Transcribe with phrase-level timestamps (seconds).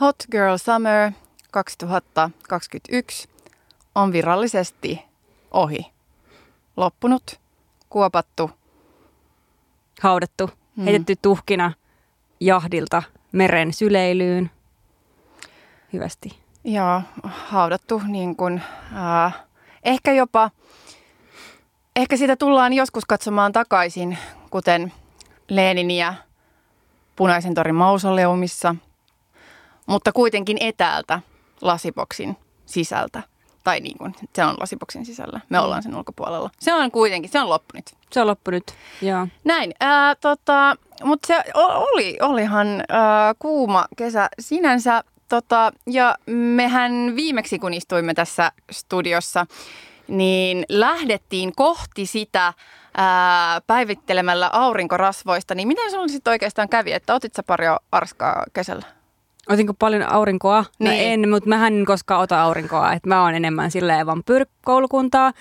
[0.00, 1.12] Hot Girl Summer
[1.50, 3.28] 2021
[3.94, 5.02] on virallisesti
[5.50, 5.86] ohi.
[6.76, 7.40] Loppunut,
[7.90, 8.50] kuopattu.
[10.00, 10.84] Haudattu, Mm.
[10.84, 11.72] heitetty tuhkina
[12.40, 14.50] jahdilta meren syleilyyn.
[15.92, 16.38] Hyvästi.
[16.64, 18.62] Joo, haudattu niin kuin,
[19.24, 19.34] äh,
[19.84, 20.50] ehkä jopa,
[21.96, 24.18] ehkä sitä tullaan joskus katsomaan takaisin,
[24.50, 24.92] kuten
[25.48, 26.14] Leniniä
[27.16, 28.74] Punaisen torin mausoleumissa,
[29.90, 31.20] mutta kuitenkin etäältä
[31.60, 33.22] lasiboksin sisältä.
[33.64, 35.40] Tai niin kuin, se on lasiboksin sisällä.
[35.48, 36.50] Me ollaan sen ulkopuolella.
[36.60, 37.94] Se on kuitenkin, se on loppu nyt.
[38.12, 38.74] Se on loppu nyt.
[39.02, 39.26] Joo.
[39.44, 45.04] Näin, ää, tota, mutta se oli, olihan ää, kuuma kesä sinänsä.
[45.28, 49.46] Tota, ja mehän viimeksi, kun istuimme tässä studiossa,
[50.08, 52.52] niin lähdettiin kohti sitä
[52.96, 55.54] ää, päivittelemällä aurinkorasvoista.
[55.54, 58.99] Niin miten sinulla sitten oikeastaan kävi, että otit sä pari arskaa kesällä?
[59.50, 60.64] Otinko paljon aurinkoa?
[60.80, 61.12] No Niin.
[61.24, 62.92] en, mutta mähän en koskaan ota aurinkoa.
[62.92, 65.32] Et mä oon enemmän silleen vampyyrikoulukuntaa.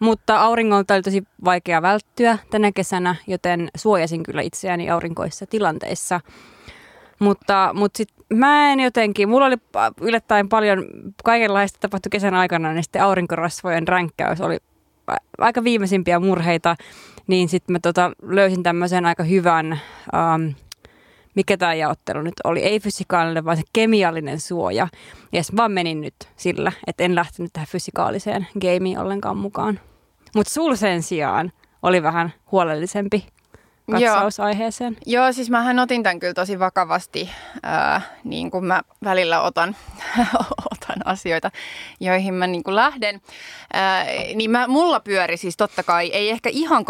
[0.00, 6.20] Mutta auringolta oli tosi vaikea välttyä tänä kesänä, joten suojasin kyllä itseäni aurinkoissa tilanteissa.
[7.18, 9.56] Mutta, mutta sit mä en jotenkin, mulla oli
[10.00, 10.84] yllättäen paljon
[11.24, 14.58] kaikenlaista tapahtui kesän aikana, niin sitten aurinkorasvojen ränkkäys oli
[15.38, 16.76] aika viimeisimpiä murheita,
[17.26, 19.80] niin sitten mä tota löysin tämmöisen aika hyvän,
[20.14, 20.48] ähm,
[21.34, 24.88] mikä tämä jaottelu nyt oli, ei fysikaalinen, vaan se kemiallinen suoja.
[25.32, 29.80] Ja mä vaan menin nyt sillä, että en lähtenyt tähän fysikaaliseen gameen ollenkaan mukaan.
[30.34, 33.26] Mutta sul sen sijaan oli vähän huolellisempi
[33.90, 34.96] katsaus aiheeseen.
[35.06, 37.30] Joo, siis mähän otin tämän kyllä tosi vakavasti,
[37.62, 39.76] ää, niin kuin mä välillä otan,
[40.90, 41.50] otan asioita,
[42.00, 43.20] joihin mä niin kuin lähden.
[43.72, 44.04] Ää,
[44.34, 46.84] niin mä, mulla pyöri siis totta kai, ei ehkä ihan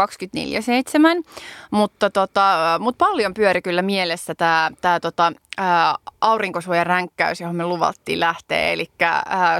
[1.22, 1.24] 24-7,
[1.70, 7.66] mutta, tota, mutta paljon pyöri kyllä mielessä tämä tää, tota, ää, aurinkosuojan ränkkäys, johon me
[7.66, 8.86] luvattiin lähteä, eli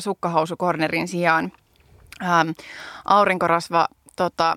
[0.00, 1.52] sukkahousukornerin sijaan
[2.20, 2.46] ää,
[3.04, 4.56] aurinkorasva tota,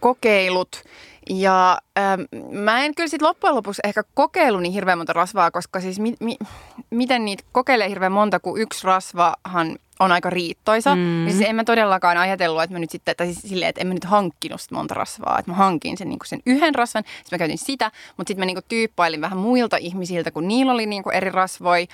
[0.00, 0.82] kokeilut.
[1.30, 2.20] Ja ähm,
[2.50, 6.14] mä en kyllä sitten loppujen lopuksi ehkä kokeilu niin hirveän monta rasvaa, koska siis mi,
[6.20, 6.36] mi,
[6.90, 10.94] miten niitä kokeilee hirveän monta, kun yksi rasvahan on aika riittoisa.
[10.94, 11.00] Mm.
[11.00, 11.30] Mm.
[11.30, 13.94] Siis en mä todellakaan ajatellut, että mä nyt sitten, tai siis silleen, että en mä
[13.94, 15.38] nyt hankkinut sit monta rasvaa.
[15.38, 18.46] Että mä hankin sen, niin sen yhden rasvan, sitten mä käytin sitä, mutta sitten mä
[18.46, 21.88] niin tyyppailin vähän muilta ihmisiltä, kun niillä oli niin eri rasvoi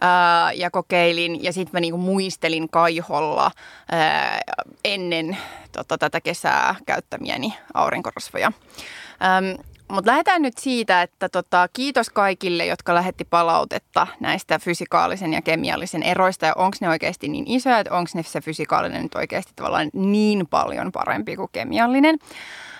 [0.00, 1.44] ää, ja kokeilin.
[1.44, 3.50] Ja sitten mä niin muistelin kaiholla
[3.92, 4.40] ää,
[4.84, 5.36] ennen
[5.72, 8.52] tota, tätä kesää käyttämiäni aurinkorasvoja.
[9.22, 15.42] Ähm, mutta lähdetään nyt siitä, että tota, kiitos kaikille, jotka lähetti palautetta näistä fysikaalisen ja
[15.42, 16.46] kemiallisen eroista.
[16.46, 20.46] Ja onko ne oikeasti niin isoja, että onko ne se fysikaalinen nyt oikeasti tavallaan niin
[20.46, 22.18] paljon parempi kuin kemiallinen.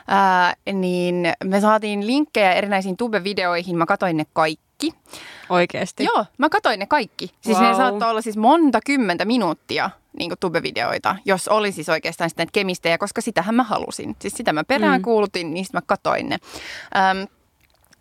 [0.09, 3.77] Ää, niin me saatiin linkkejä erinäisiin tube-videoihin.
[3.77, 4.95] Mä katsoin ne kaikki.
[5.49, 6.05] Oikeasti.
[6.05, 7.31] Joo, mä katsoin ne kaikki.
[7.41, 7.67] Siis wow.
[7.67, 7.73] Wow.
[7.73, 12.99] ne saattoi olla siis monta kymmentä minuuttia niin tube-videoita, jos oli siis oikeastaan sitten kemistejä,
[12.99, 14.17] koska sitähän mä halusin.
[14.19, 16.39] Siis sitä mä perään kuulutin, niin sitten mä katoin ne.
[16.97, 17.27] Öm,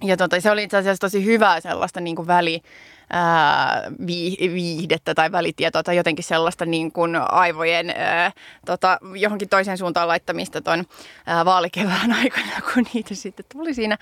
[0.01, 2.61] ja tota, se oli itse asiassa tosi hyvää sellaista niin kuin väli,
[3.09, 8.31] ää, vii- viihdettä tai välitietoa tai jotenkin sellaista niin kuin aivojen ää,
[8.65, 10.59] tota, johonkin toiseen suuntaan laittamista
[11.25, 13.97] ää, vaalikevään aikana, kun niitä sitten tuli siinä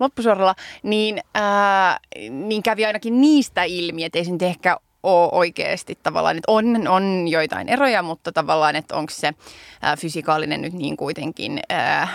[0.00, 1.98] loppusuoralla, niin, ää,
[2.30, 6.88] niin kävi ainakin niistä ilmi, että ei se nyt ehkä ole oikeasti tavallaan, että on,
[6.88, 9.34] on joitain eroja, mutta tavallaan, että onko se
[9.82, 12.08] ää, fysikaalinen nyt niin kuitenkin ää,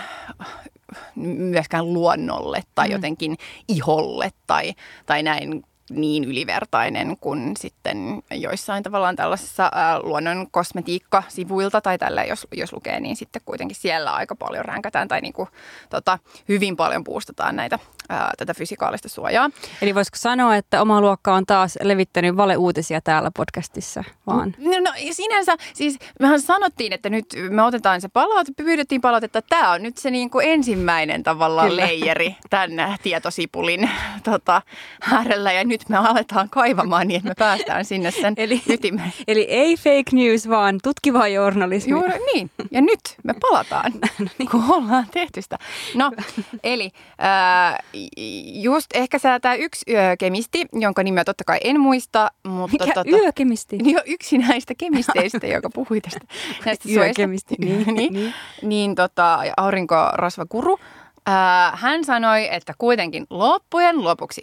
[1.36, 3.36] myöskään luonnolle tai jotenkin
[3.68, 4.74] iholle tai,
[5.06, 12.46] tai näin niin ylivertainen kuin sitten joissain tavallaan tällaisessa ää, luonnon kosmetiikka-sivuilta tai tällä, jos,
[12.52, 15.48] jos lukee, niin sitten kuitenkin siellä aika paljon ränkätään tai niin kuin,
[15.90, 16.18] tota,
[16.48, 17.78] hyvin paljon puustataan näitä,
[18.08, 19.50] ää, tätä fysikaalista suojaa.
[19.82, 24.54] Eli voisiko sanoa, että oma luokka on taas levittänyt valeuutisia täällä podcastissa vaan?
[24.58, 29.56] No, no sinänsä, siis mehän sanottiin, että nyt me otetaan se palaute, pyydettiin palautetta, että
[29.56, 31.82] tämä on nyt se niin kuin ensimmäinen tavallaan Kyllä.
[31.86, 33.90] leijeri tämän tietosipulin
[34.24, 34.62] tota,
[35.12, 39.12] äärellä ja nyt me aletaan kaivamaan niin, että me päästään sinne sen Eli- ytimeen.
[39.28, 41.96] Eli ei fake news, vaan tutkivaa journalismia.
[41.96, 42.50] Juuri niin.
[42.70, 43.92] Ja nyt me palataan,
[44.50, 45.58] kun ollaan tehty sitä.
[45.94, 46.12] No,
[46.64, 46.90] eli
[47.22, 47.78] äh,
[48.52, 52.94] just ehkä sä tämä yksi ö, kemisti, jonka nimeä totta kai en muista, mutta Mikä
[52.94, 53.78] tota, yökemisti?
[53.88, 56.20] Niin jo yksi näistä kemisteistä, joka puhui tästä
[56.64, 56.88] näistä.
[56.88, 58.34] Yökemisti, niin, niin, niin, niin.
[58.62, 60.78] niin tota, aurinkorasvakuru.
[61.26, 64.42] Ää, hän sanoi, että kuitenkin loppujen lopuksi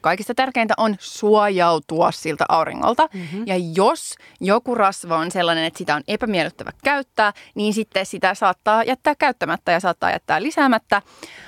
[0.00, 3.08] kaikista tärkeintä on suojautua siltä auringolta.
[3.14, 3.44] Mm-hmm.
[3.46, 8.84] Ja jos joku rasva on sellainen, että sitä on epämiellyttävä käyttää, niin sitten sitä saattaa
[8.84, 11.02] jättää käyttämättä ja saattaa jättää lisäämättä.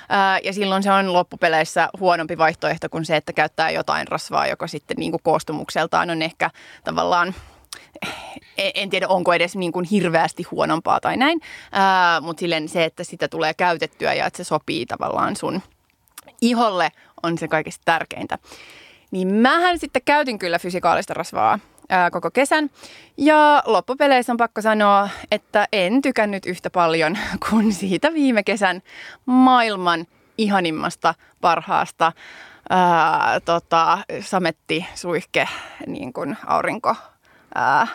[0.09, 4.67] Ää, ja silloin se on loppupeleissä huonompi vaihtoehto kuin se, että käyttää jotain rasvaa, joka
[4.67, 6.49] sitten niin kuin koostumukseltaan on ehkä
[6.83, 7.35] tavallaan
[8.57, 11.41] en tiedä onko edes niin kuin hirveästi huonompaa tai näin,
[11.71, 15.61] ää, mutta silleen se, että sitä tulee käytettyä ja että se sopii tavallaan sun
[16.41, 16.91] iholle
[17.23, 18.37] on se kaikista tärkeintä.
[19.11, 21.59] Niin mähän sitten käytin kyllä fysikaalista rasvaa
[21.89, 22.69] ää, koko kesän.
[23.17, 27.17] Ja loppupeleissä on pakko sanoa, että en tykännyt yhtä paljon
[27.49, 28.81] kuin siitä viime kesän
[29.25, 30.05] maailman
[30.37, 32.11] ihanimmasta, parhaasta
[32.69, 35.47] ää, tota, sametti, suihke,
[35.87, 36.95] niin kuin aurinko
[37.55, 37.87] ää,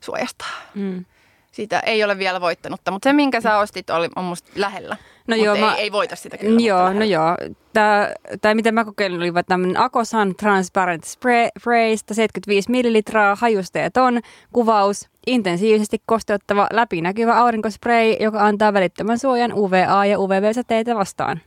[0.00, 0.44] suojasta.
[0.74, 1.04] Mm.
[1.52, 4.96] Siitä ei ole vielä voittanutta, mutta se minkä sä ostit oli, on musta lähellä.
[5.28, 6.60] No joo, ei, mä, ei voita sitä kyllä.
[6.60, 7.36] Joo, no joo.
[7.72, 8.08] Tämä,
[8.40, 14.20] tämä miten mä kokeilin, oli tämmöinen Akosan Transparent Spray, spray 75 millilitraa, hajusteeton,
[14.52, 21.40] kuvaus, intensiivisesti kosteuttava läpinäkyvä aurinkospray, joka antaa välittömän suojan UVA- ja UVB-säteitä vastaan.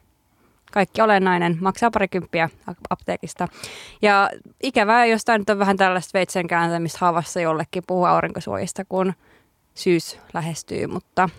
[0.71, 2.49] Kaikki olennainen, maksaa parikymppiä
[2.89, 3.47] apteekista.
[4.01, 4.29] Ja
[4.63, 9.13] ikävää, jos tämä nyt on vähän tällaista veitsen kääntämistä havassa jollekin puhua aurinkosuojista, kun
[9.75, 11.29] syys lähestyy, mutta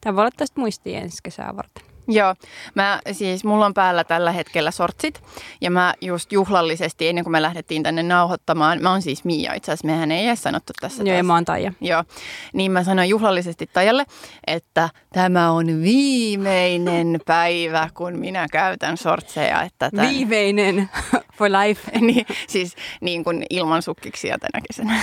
[0.00, 1.88] tämä voi olla tästä muistiin ensi kesää varten.
[2.10, 2.34] Joo,
[2.74, 5.22] mä siis, mulla on päällä tällä hetkellä sortsit
[5.60, 9.72] ja mä just juhlallisesti ennen kuin me lähdettiin tänne nauhoittamaan, mä oon siis Mia itse
[9.72, 11.02] asiassa, mehän ei edes sanottu tässä.
[11.02, 11.72] Joo, ja mä oon Taija.
[11.80, 12.04] Joo,
[12.52, 14.04] niin mä sanoin juhlallisesti Taijalle,
[14.46, 19.62] että tämä on viimeinen päivä, kun minä käytän sortseja.
[19.62, 20.10] Että tämän...
[20.10, 20.90] Viimeinen
[21.38, 21.90] for life.
[22.00, 25.00] niin, siis niin kuin ilman sukkiksia tänä kesänä,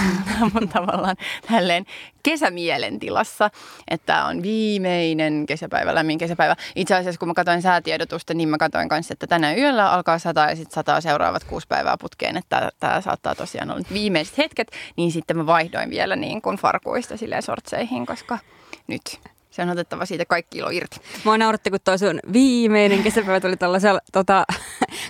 [0.54, 1.16] mutta tavallaan
[1.52, 1.86] tälleen
[2.26, 3.50] kesämielentilassa,
[3.92, 6.56] että on viimeinen kesäpäivä, lämmin kesäpäivä.
[6.76, 10.50] Itse asiassa kun mä katsoin säätiedotusta, niin mä katsoin kanssa, että tänä yöllä alkaa sataa
[10.50, 15.12] ja sitten sataa seuraavat kuusi päivää putkeen, että tämä saattaa tosiaan olla viimeiset hetket, niin
[15.12, 18.38] sitten mä vaihdoin vielä niin kuin farkuista silleen sortseihin, koska
[18.88, 19.20] nyt
[19.56, 21.00] se on otettava siitä kaikki ilo irti.
[21.24, 24.46] Mua nauratti, kun toi sun viimeinen kesäpäivä tuli tällaisella tota,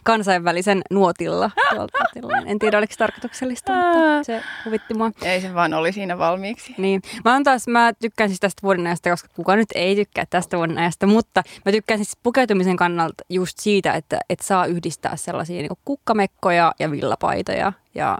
[0.03, 1.51] kansainvälisen nuotilla.
[1.75, 1.97] Tuolta,
[2.45, 5.11] en tiedä, oliko se tarkoituksellista, mutta se huvitti mua.
[5.23, 6.75] Ei se vaan oli siinä valmiiksi.
[6.77, 7.01] Niin.
[7.25, 10.57] Mä, on taas, mä tykkään siis tästä vuoden ajasta, koska kuka nyt ei tykkää tästä
[10.57, 15.61] vuoden ajasta, mutta mä tykkään siis pukeutumisen kannalta just siitä, että, että saa yhdistää sellaisia
[15.61, 18.17] niin kukkamekkoja ja villapaitoja ja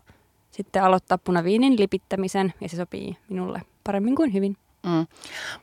[0.52, 4.58] sitten aloittaa punaviinin lipittämisen ja se sopii minulle paremmin kuin hyvin.
[4.86, 5.08] Mm.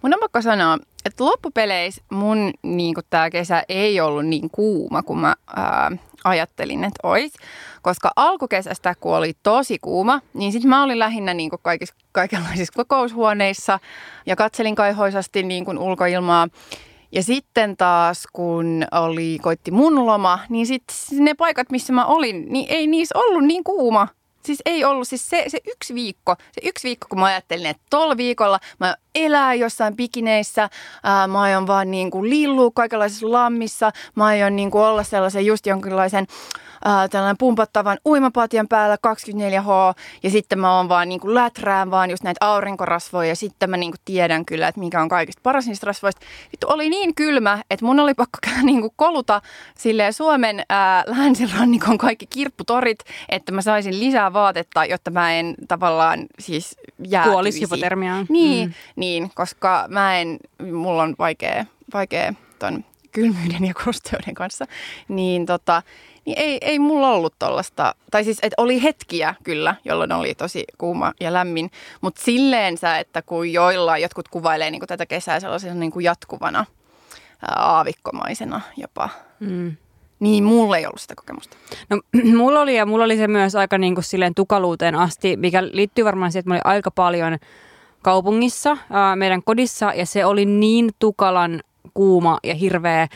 [0.02, 5.18] Mun on pakko sanoa, että loppupeleissä mun niin tämä kesä ei ollut niin kuuma kuin
[5.18, 5.90] mä ää,
[6.24, 7.38] ajattelin, että olisi.
[7.82, 13.78] Koska alkukesästä, kun oli tosi kuuma, niin sitten mä olin lähinnä niin kaikissa, kaikenlaisissa kokoushuoneissa
[14.26, 16.48] ja katselin kaihoisasti niin ulkoilmaa.
[17.12, 22.46] Ja sitten taas, kun oli, koitti mun loma, niin sitten ne paikat, missä mä olin,
[22.48, 24.08] niin ei niissä ollut niin kuuma
[24.44, 27.82] Siis ei ollut, siis se, se yksi viikko, se yksi viikko, kun mä ajattelin, että
[27.90, 30.68] tuolla viikolla mä elää jossain pikineissä,
[31.02, 35.46] ää, mä aion vaan niin kuin lillua kaikenlaisissa lammissa, mä aion niin kuin olla sellaisen
[35.46, 36.26] just jonkinlaisen
[36.84, 42.10] ää, tällainen pumpattavan uimapatjan päällä 24H ja sitten mä oon vaan niin kuin läträän vaan
[42.10, 45.66] just näitä aurinkorasvoja ja sitten mä niin kuin tiedän kyllä, että mikä on kaikista paras
[45.66, 46.26] niistä rasvoista.
[46.52, 49.42] Vittu oli niin kylmä, että mun oli pakko niin kuin koluta
[49.78, 56.26] silleen Suomen ää, länsirannikon kaikki kirpputorit, että mä saisin lisää vaatetta, jotta mä en tavallaan
[56.38, 57.32] siis jäätyisi.
[57.32, 58.26] Kuolisi hypotermiaan.
[58.28, 58.74] Niin, mm.
[58.96, 60.38] niin, koska mä en,
[60.72, 61.64] mulla on vaikea,
[61.94, 64.66] vaikea ton kylmyyden ja kosteuden kanssa,
[65.08, 65.82] niin tota,
[66.24, 70.64] niin ei, ei mulla ollut tollasta, tai siis että oli hetkiä kyllä, jolloin oli tosi
[70.78, 75.74] kuuma ja lämmin, mutta silleensä, että kun joilla jotkut kuvailee niin kuin tätä kesää sellaisena
[75.74, 76.66] niin kuin jatkuvana
[77.56, 79.08] aavikkomaisena jopa.
[79.40, 79.76] Mm.
[80.20, 81.56] Niin, mulla ei ollut sitä kokemusta.
[81.90, 82.00] No,
[82.38, 86.04] mulla oli ja mulla oli se myös aika niin kuin silleen tukaluuteen asti, mikä liittyy
[86.04, 87.38] varmaan siihen, että mä olin aika paljon
[88.02, 91.60] kaupungissa, ää, meidän kodissa, ja se oli niin tukalan
[91.94, 93.08] kuuma ja hirveä,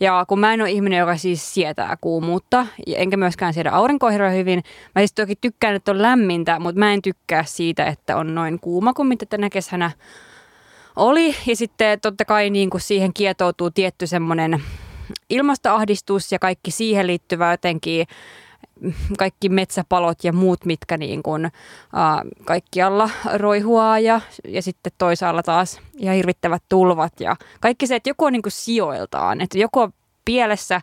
[0.00, 4.62] ja kun mä en ole ihminen, joka siis sietää kuumuutta, enkä myöskään siedä aurinkoa hyvin,
[4.94, 8.60] mä siis toki tykkään, että on lämmintä, mutta mä en tykkää siitä, että on noin
[8.60, 9.90] kuuma kuin mitä tänä kesänä
[10.96, 11.36] oli.
[11.46, 14.62] Ja sitten totta kai niin kuin siihen kietoutuu tietty semmoinen
[15.30, 18.06] ilmastoahdistus ja kaikki siihen liittyvä jotenkin
[19.18, 21.52] kaikki metsäpalot ja muut, mitkä niin kuin, äh,
[22.44, 28.24] kaikkialla roihuaa ja, ja sitten toisaalla taas ja hirvittävät tulvat ja kaikki se, että joku
[28.24, 29.92] on niin kuin sijoiltaan, että joku on
[30.24, 30.80] pielessä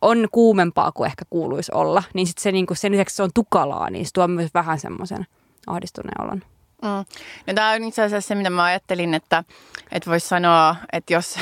[0.00, 3.30] on kuumempaa kuin ehkä kuuluisi olla, niin sitten se niin kuin sen lisäksi se on
[3.34, 5.26] tukalaa, niin se tuo myös vähän semmoisen
[5.66, 6.42] ahdistuneen olon.
[6.82, 7.04] Mm.
[7.46, 9.44] No, tämä on itse asiassa se, mitä mä ajattelin, että,
[9.92, 11.38] että voisi sanoa, että jos,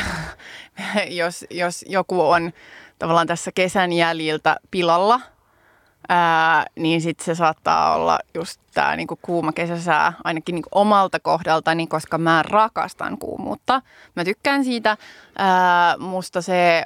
[1.20, 2.52] jos, jos joku on
[3.02, 5.20] tavallaan tässä kesän jäljiltä pilalla–
[6.08, 11.86] ää, niin sitten se saattaa olla just tämä niinku kuuma kesäsää ainakin niinku omalta kohdaltani,
[11.86, 13.82] koska mä rakastan kuumuutta.
[14.16, 14.96] Mä tykkään siitä.
[15.38, 16.84] Ää, musta se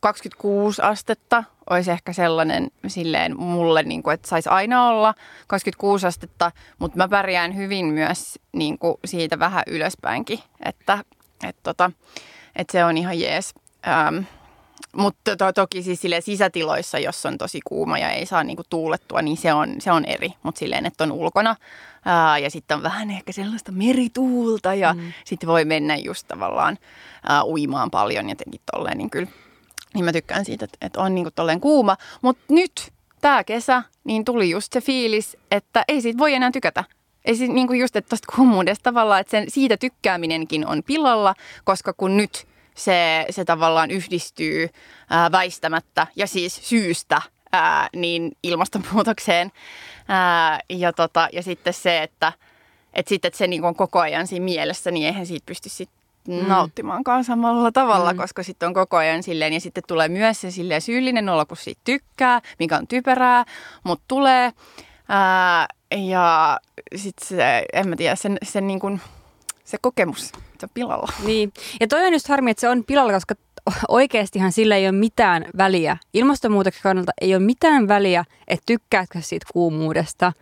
[0.00, 5.14] 26 astetta olisi ehkä sellainen silleen mulle, niin kuin, että saisi aina olla
[5.46, 10.98] 26 astetta, mutta mä pärjään hyvin myös niin kuin siitä vähän ylöspäinkin, että,
[11.44, 11.90] että, tota,
[12.56, 13.54] että se on ihan jees.
[13.88, 14.18] Ähm,
[14.94, 19.22] mutta to, toki siis sille sisätiloissa, jos on tosi kuuma ja ei saa niinku tuulettua,
[19.22, 20.28] niin se on, se on eri.
[20.42, 21.56] Mutta silleen, että on ulkona
[22.04, 25.12] ää, ja sitten on vähän ehkä sellaista merituulta ja mm.
[25.24, 26.78] sitten voi mennä just tavallaan
[27.28, 29.28] ää, uimaan paljon jotenkin tolleen, niin kyllä
[29.94, 31.96] niin mä tykkään siitä, että, että on niinku tolleen kuuma.
[32.22, 36.84] Mutta nyt tämä kesä, niin tuli just se fiilis, että ei siitä voi enää tykätä.
[37.24, 41.34] Ei siis niinku just, että tuosta kuumuudesta tavallaan, että sen, siitä tykkääminenkin on pilalla,
[41.64, 44.68] koska kun nyt se, se tavallaan yhdistyy
[45.10, 49.52] ää, väistämättä ja siis syystä ää, niin ilmastonmuutokseen.
[50.08, 52.32] Ää, ja, tota, ja sitten se, että
[52.94, 56.04] et sitten, että se niin on koko ajan siinä mielessä, niin eihän siitä pysty sitten
[56.28, 56.48] mm.
[56.48, 58.16] nauttimaankaan samalla tavalla, mm.
[58.16, 61.56] koska sitten on koko ajan silleen, ja sitten tulee myös se silleen syyllinen olo, kun
[61.56, 63.44] siitä tykkää, mikä on typerää,
[63.84, 64.52] mutta tulee.
[65.08, 65.66] Ää,
[65.96, 66.58] ja
[66.96, 69.00] sitten se, en mä tiedä, sen, sen niin kuin,
[69.64, 71.12] se kokemus, se on pilalla.
[71.24, 73.34] Niin, ja toi on just harmi, että se on pilalla, koska
[73.88, 75.96] oikeastihan sillä ei ole mitään väliä.
[76.14, 80.32] Ilmastonmuutoksen kannalta ei ole mitään väliä, että tykkäätkö siitä kuumuudesta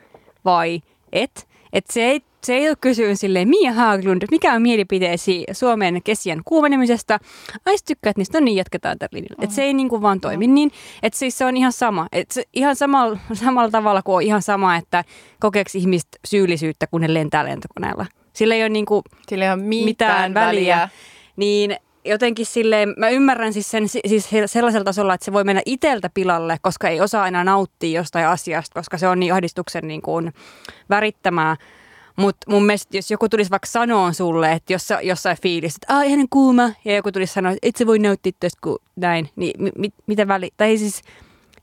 [0.45, 0.81] vai
[1.13, 1.49] et.
[1.73, 6.41] Että se ei se ei ole kysynyt silleen, Mia Haaglund, mikä on mielipiteesi Suomen kesien
[6.45, 7.19] kuumenemisesta?
[7.67, 9.37] Ai tykkäät niistä, no niin, jatketaan tällä linjalla.
[9.39, 9.45] Mm.
[9.45, 10.55] Että se ei niin kuin vaan toimi mm.
[10.55, 10.71] niin.
[11.03, 12.07] Että siis se on ihan sama.
[12.13, 15.05] Että se ihan samalla, samalla tavalla kuin on ihan sama, että
[15.41, 18.07] kokeeko ihmiset syyllisyyttä, kun ne lentää lentokoneella.
[18.33, 20.77] Sillä ei ole, niin kuin Sillä ei ole mitään, mitään väliä.
[20.77, 20.89] väliä.
[21.37, 26.11] Niin jotenkin silleen, mä ymmärrän siis sen siis sellaisella tasolla, että se voi mennä iteltä
[26.15, 30.33] pilalle, koska ei osaa aina nauttia jostain asiasta, koska se on niin ahdistuksen niin kuin
[30.91, 31.57] värittämää.
[32.17, 36.07] Mutta mun mielestä, jos joku tulisi vaikka sanoa sulle, että jos, jossain fiilissä, että aah,
[36.07, 39.63] ihan kuuma, ja joku tulisi sanoa, että et sä voi nauttia tästä kuin näin, niin
[39.63, 41.03] mi, mi, mitä väliä, tai siis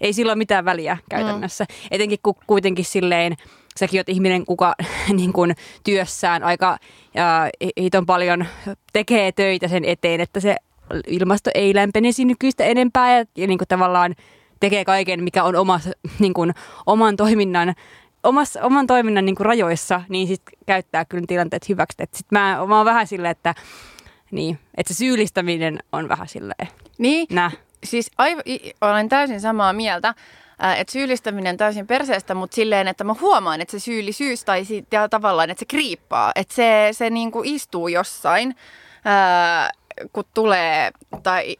[0.02, 1.64] ei sillä ole mitään väliä käytännössä.
[1.70, 1.88] Mm.
[1.92, 3.36] Etenkin kun kuitenkin silleen,
[3.78, 4.76] säkin oot ihminen, kuka
[5.18, 6.78] niin kun, työssään aika
[7.14, 7.50] ja,
[7.82, 8.46] hiton paljon
[8.94, 10.56] tekee töitä sen eteen, että se
[11.08, 14.16] ilmasto ei lämpenisi nykyistä enempää ja, ja niin kuin tavallaan
[14.60, 15.80] tekee kaiken, mikä on oma,
[16.20, 16.54] niin kuin,
[16.86, 17.76] oman toiminnan
[18.24, 21.98] omassa, oman toiminnan niin kuin rajoissa, niin sit käyttää kyllä tilanteet hyväksi.
[22.00, 23.56] Sitten mä, mä oon vähän silleen, että,
[24.32, 26.68] niin, että se syyllistäminen on vähän silleen.
[26.98, 27.52] Niin, nä.
[27.84, 30.14] siis aiv- olen täysin samaa mieltä
[30.78, 35.50] että syyllistäminen täysin perseestä, mutta silleen, että mä huomaan, että se syyllisyys tai ja tavallaan,
[35.50, 38.56] että se kriippaa, että se, se niin kuin istuu jossain,
[39.06, 39.72] ää,
[40.14, 40.92] kun tulee,
[41.24, 41.56] tai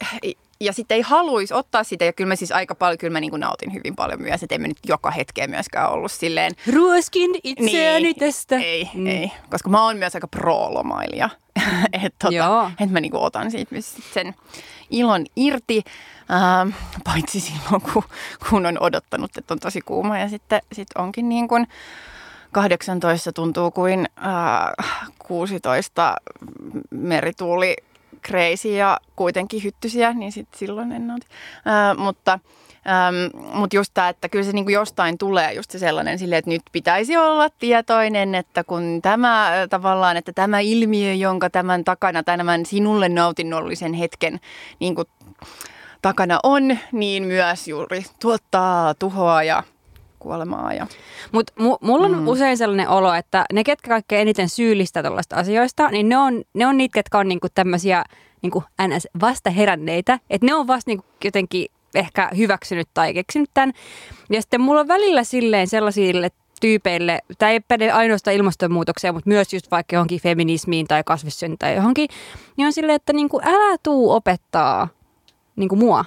[0.62, 3.32] ja sitten ei haluaisi ottaa sitä, ja kyllä mä siis aika paljon, kyllä mä niin
[3.38, 6.52] nautin hyvin paljon myös, että nyt joka hetkeä myöskään ollut silleen.
[6.74, 8.56] Ruoskin itseäni niin, tästä.
[8.56, 9.08] Ei, mm.
[9.08, 11.30] ei, koska mä oon myös aika pro-lomailija,
[12.06, 13.76] että tota, et mä niin otan siitä
[14.14, 14.36] sen
[14.90, 15.84] ilon irti,
[16.32, 18.04] äh, paitsi silloin kun,
[18.50, 21.68] kun on odottanut, että on tosi kuuma, ja sitten sit onkin niin kuin,
[22.52, 24.08] 18 tuntuu kuin
[24.80, 24.88] äh,
[25.20, 26.16] 16
[26.92, 27.76] merituuli
[28.28, 31.28] crazy ja kuitenkin hyttysiä, niin sit silloin en nauti.
[31.68, 32.40] Äh, mutta
[32.88, 36.52] Ähm, Mutta just tämä, että kyllä se niinku jostain tulee just se sellainen sille, että
[36.52, 42.66] nyt pitäisi olla tietoinen, että kun tämä tavallaan, että tämä ilmiö, jonka tämän takana, tämän
[42.66, 44.40] sinulle nautinnollisen hetken
[44.80, 45.08] niin kuin
[46.02, 49.64] takana on, niin myös juuri tuottaa tuhoa ja
[50.20, 50.74] kuolemaa.
[50.74, 50.88] Ja...
[51.32, 52.28] Mutta mu- mulla on mm.
[52.28, 56.68] usein sellainen olo, että ne, ketkä kaikkein eniten syyllistää tällaista asioista, niin ne on, ne
[56.68, 58.04] on niitä, ketkä on niinku tämmöisiä
[58.42, 59.08] niinku ns.
[59.22, 60.20] vasta heränneitä.
[60.30, 63.74] Että ne on vasta niinku jotenkin ehkä hyväksynyt tai keksinyt tämän.
[64.30, 66.30] Ja sitten mulla on välillä silleen sellaisille
[66.62, 71.76] tyypeille, tämä ei päde ainoastaan ilmastonmuutokseen, mutta myös just vaikka johonkin feminismiin tai kasvissyön tai
[71.76, 72.10] johonkin,
[72.58, 74.88] niin on silleen, että niinku, älä tuu opettaa
[75.56, 76.06] niinku mua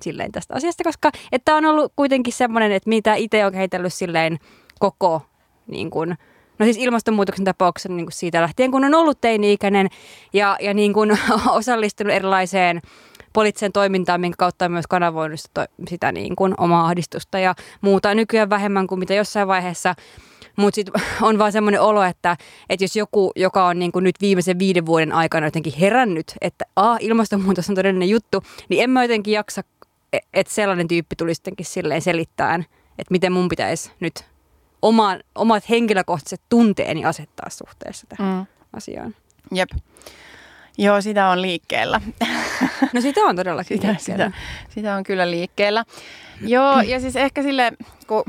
[0.00, 4.38] silleen tästä asiasta, koska että on ollut kuitenkin semmoinen, että mitä itse on kehitellyt silleen
[4.78, 5.22] koko
[5.66, 6.16] niin kuin,
[6.58, 9.88] No siis ilmastonmuutoksen tapauksessa niin kuin siitä lähtien, kun on ollut teini-ikäinen
[10.32, 12.82] ja, ja niin kuin osallistunut erilaiseen
[13.32, 18.14] poliittiseen toimintaan, minkä kautta on myös kanavoinut sitä, sitä niin kuin omaa ahdistusta ja muuta.
[18.14, 19.94] Nykyään vähemmän kuin mitä jossain vaiheessa.
[20.56, 22.36] Mutta sitten on vaan semmoinen olo, että,
[22.70, 26.64] että jos joku, joka on niin kuin nyt viimeisen viiden vuoden aikana jotenkin herännyt, että
[26.76, 29.62] a, ilmastonmuutos on todellinen juttu, niin en mä jotenkin jaksa
[30.34, 32.60] että sellainen tyyppi tulisi sittenkin silleen selittämään,
[32.98, 34.24] että miten mun pitäisi nyt
[34.82, 38.46] oma, omat henkilökohtaiset tunteeni asettaa suhteessa tähän mm.
[38.72, 39.14] asiaan.
[39.52, 39.70] Jep.
[40.78, 42.00] Joo, sitä on liikkeellä.
[42.92, 44.26] No sitä on todellakin sitä, liikkeellä.
[44.26, 45.84] sitä, sitä on kyllä liikkeellä.
[46.40, 47.72] Joo, ja siis ehkä sille,
[48.06, 48.24] kun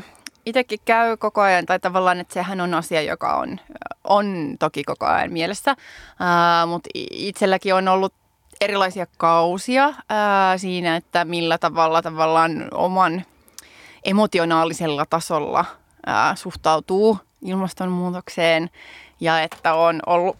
[0.46, 3.60] itsekin käy koko ajan, tai tavallaan, että sehän on asia, joka on,
[4.04, 5.76] on toki koko ajan mielessä,
[6.20, 8.14] ää, mutta itselläkin on ollut
[8.62, 13.26] erilaisia kausia ää, siinä, että millä tavalla tavallaan oman
[14.04, 15.66] emotionaalisella tasolla
[16.06, 18.70] ää, suhtautuu ilmastonmuutokseen
[19.20, 20.38] ja että on ollut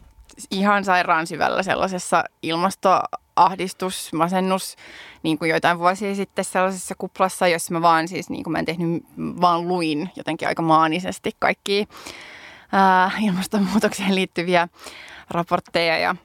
[0.52, 4.76] ihan sairaan syvällä sellaisessa ilmastoahdistus, masennus,
[5.24, 8.66] niin kuin joitain vuosia sitten sellaisessa kuplassa, jossa mä vaan siis, niin kuin mä en
[8.66, 11.88] tehnyt, vaan luin jotenkin aika maanisesti kaikki
[12.72, 14.68] ää, ilmastonmuutokseen liittyviä
[15.30, 16.16] raportteja ja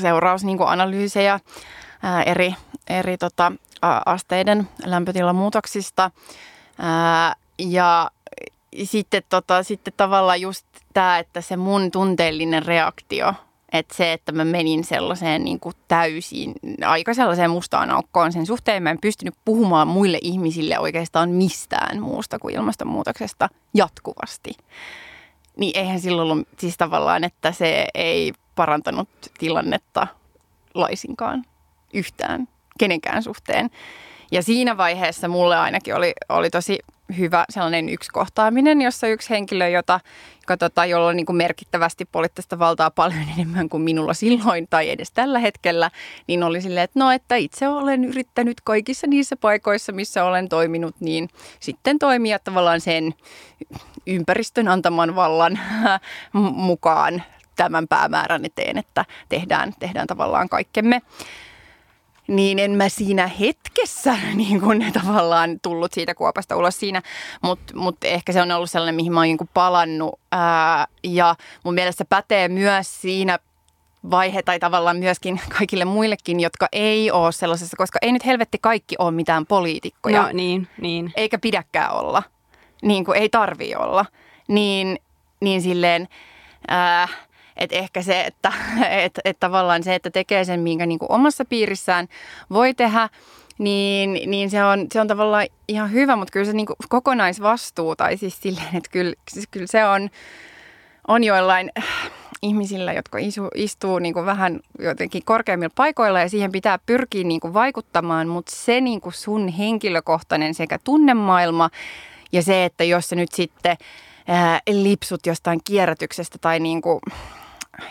[0.00, 1.40] seurausanalyysejä
[2.02, 2.54] ää, eri,
[2.86, 3.52] eri tota,
[4.06, 6.10] asteiden lämpötilamuutoksista.
[6.78, 8.10] Ää, ja
[8.84, 13.34] sitten, tota, sitten tavallaan just tämä, että se mun tunteellinen reaktio,
[13.72, 16.54] että se, että mä menin sellaiseen niin kuin täysin,
[16.86, 22.38] aika sellaiseen mustaan aukkoon sen suhteen, mä en pystynyt puhumaan muille ihmisille oikeastaan mistään muusta
[22.38, 24.52] kuin ilmastonmuutoksesta jatkuvasti.
[25.56, 29.08] Niin eihän silloin ollut siis tavallaan, että se ei parantanut
[29.38, 30.06] tilannetta
[30.74, 31.44] laisinkaan
[31.94, 32.48] yhtään
[32.78, 33.70] kenenkään suhteen.
[34.32, 36.78] Ja siinä vaiheessa mulle ainakin oli, oli tosi
[37.18, 40.00] hyvä sellainen yksi kohtaaminen, jossa yksi henkilö, jota,
[40.40, 44.90] joka, tota, jolla on niin kuin merkittävästi poliittista valtaa paljon enemmän kuin minulla silloin tai
[44.90, 45.90] edes tällä hetkellä,
[46.26, 50.94] niin oli silleen, että no, että itse olen yrittänyt kaikissa niissä paikoissa, missä olen toiminut,
[51.00, 51.28] niin
[51.60, 53.14] sitten toimia tavallaan sen
[54.06, 55.58] ympäristön antaman vallan
[56.68, 57.22] mukaan
[57.56, 61.02] tämän päämäärän eteen, että tehdään, tehdään tavallaan kaikkemme
[62.28, 67.02] niin en mä siinä hetkessä niin kuin tavallaan tullut siitä kuopasta ulos siinä,
[67.42, 71.34] mutta mut ehkä se on ollut sellainen, mihin mä oon niin palannut ää, ja
[71.64, 73.38] mun mielestä se pätee myös siinä
[74.10, 78.94] vaihe tai tavallaan myöskin kaikille muillekin, jotka ei ole sellaisessa, koska ei nyt helvetti kaikki
[78.98, 80.22] ole mitään poliitikkoja.
[80.22, 81.12] No niin, niin.
[81.16, 82.22] Eikä pidäkään olla,
[82.82, 84.06] niin kuin ei tarvi olla.
[84.48, 84.98] Niin,
[85.40, 86.08] niin silleen,
[86.68, 87.08] ää,
[87.56, 88.52] et ehkä se, että
[89.04, 92.08] et, et tavallaan se, että tekee sen, minkä niin kuin omassa piirissään
[92.50, 93.08] voi tehdä,
[93.58, 97.96] niin, niin se, on, se on tavallaan ihan hyvä, mutta kyllä se niin kuin kokonaisvastuu,
[97.96, 100.10] tai siis silleen, että kyllä, siis kyllä se on,
[101.08, 101.70] on joillain
[102.42, 107.40] ihmisillä, jotka isu, istuu niin kuin vähän jotenkin korkeammilla paikoilla ja siihen pitää pyrkiä niin
[107.40, 111.70] kuin vaikuttamaan, mutta se niin kuin sun henkilökohtainen sekä tunnemaailma
[112.32, 113.76] ja se, että jos sä nyt sitten
[114.26, 117.00] ää, lipsut jostain kierrätyksestä tai niin kuin,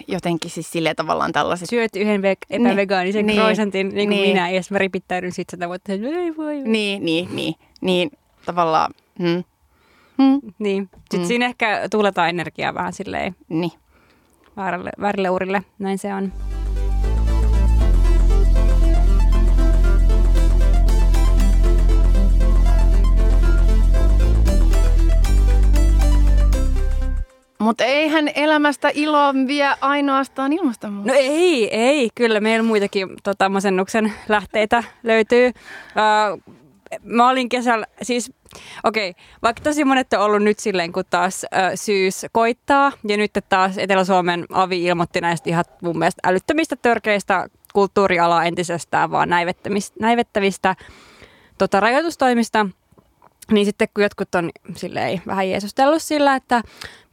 [0.08, 1.70] jotenkin siis silleen tavallaan tällaiset...
[1.70, 4.30] Syöt yhden ve- epävegaanisen niin, croissantin, niin kuin niin.
[4.30, 6.62] minä, ja mä ripittäydyn sit sitä vuotta, ei voi.
[6.64, 8.12] Niin, niin, niin, niin
[8.46, 8.94] tavallaan...
[9.20, 9.44] Hmm.
[10.18, 10.42] Hmm.
[10.60, 11.28] Niin, sitten hmm.
[11.28, 13.72] siinä ehkä tuuletaan energiaa vähän silleen niin.
[14.58, 16.32] väärälle, väärälle urille, näin se on.
[27.66, 31.14] Mutta eihän elämästä iloa vie ainoastaan ilmastonmuutos.
[31.14, 32.10] No ei, ei.
[32.16, 35.48] Kyllä meillä muitakin tota, masennuksen lähteitä löytyy.
[35.48, 36.56] Uh,
[37.04, 38.32] mä olin kesällä, siis
[38.84, 43.18] okei, okay, vaikka tosi monet on ollut nyt silleen, kun taas uh, syys koittaa, ja
[43.18, 49.30] nyt taas Etelä-Suomen avi ilmoitti näistä ihan mun mielestä älyttömistä törkeistä kulttuurialaa entisestään vaan
[50.00, 50.76] näivettävistä
[51.58, 52.66] tota, rajoitustoimista–
[53.52, 56.62] niin sitten kun jotkut on silleen vähän jeesustellut sillä, että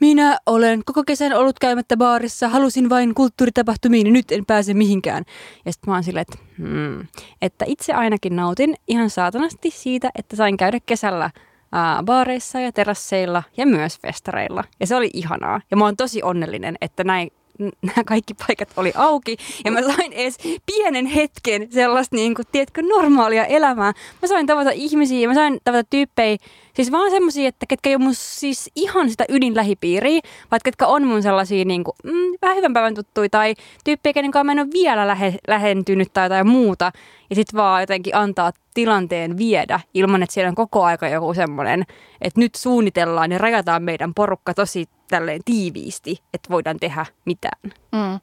[0.00, 5.24] minä olen koko kesän ollut käymättä baarissa, halusin vain kulttuuritapahtumiin nyt en pääse mihinkään.
[5.64, 7.06] Ja sitten mä oon silleen, että, hmm,
[7.42, 11.30] että itse ainakin nautin ihan saatanasti siitä, että sain käydä kesällä
[11.72, 14.64] ää, baareissa ja terasseilla ja myös festareilla.
[14.80, 15.60] Ja se oli ihanaa.
[15.70, 17.30] Ja mä oon tosi onnellinen, että näin
[17.62, 22.82] nämä kaikki paikat oli auki ja mä sain edes pienen hetken sellaista, niin kuin, tiedätkö,
[22.82, 23.92] normaalia elämää.
[24.22, 26.36] Mä sain tavata ihmisiä, mä sain tavata tyyppejä,
[26.74, 31.06] siis vaan semmoisia, että ketkä ei ole mun siis ihan sitä ydinlähipiiriä, vaan ketkä on
[31.06, 33.54] mun sellaisia niin kuin, mm, vähän hyvän päivän tuttuja tai
[33.84, 36.92] tyyppejä, kenen kanssa mä en ole vielä lähe, lähentynyt tai jotain muuta.
[37.30, 41.84] Ja sitten vaan jotenkin antaa tilanteen viedä ilman, että siellä on koko aika joku semmoinen,
[42.20, 47.72] että nyt suunnitellaan ja rajataan meidän porukka tosi tälleen tiiviisti, että voidaan tehdä mitään.
[47.92, 48.20] Mm.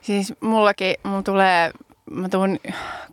[0.00, 1.72] Siis mullakin, mulla tulee,
[2.10, 2.58] mä tuun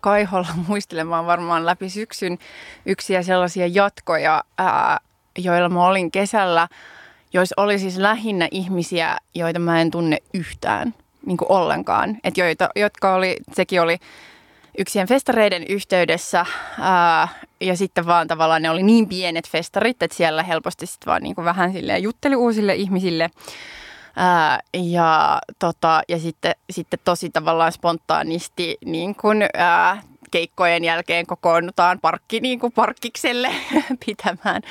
[0.02, 2.38] kaiholla muistelemaan varmaan läpi syksyn
[2.86, 5.00] yksiä sellaisia jatkoja, ää,
[5.38, 6.68] joilla mä olin kesällä,
[7.34, 10.94] joissa oli siis lähinnä ihmisiä, joita mä en tunne yhtään
[11.26, 12.18] niin kuin ollenkaan.
[12.24, 13.98] Et joita, jotka oli, sekin oli
[14.78, 16.46] yksien festareiden yhteydessä
[16.80, 17.28] ää,
[17.62, 21.36] ja sitten vaan tavallaan ne oli niin pienet festarit, että siellä helposti sitten vaan niin
[21.36, 23.30] kuin vähän silleen jutteli uusille ihmisille.
[24.22, 30.02] Ää, ja, tota, ja sitten, sitten tosi tavallaan spontaanisti niin kun, ää,
[30.32, 33.52] keikkojen jälkeen kokoonnutaan parkki, niin kuin parkkikselle
[34.06, 34.62] pitämään,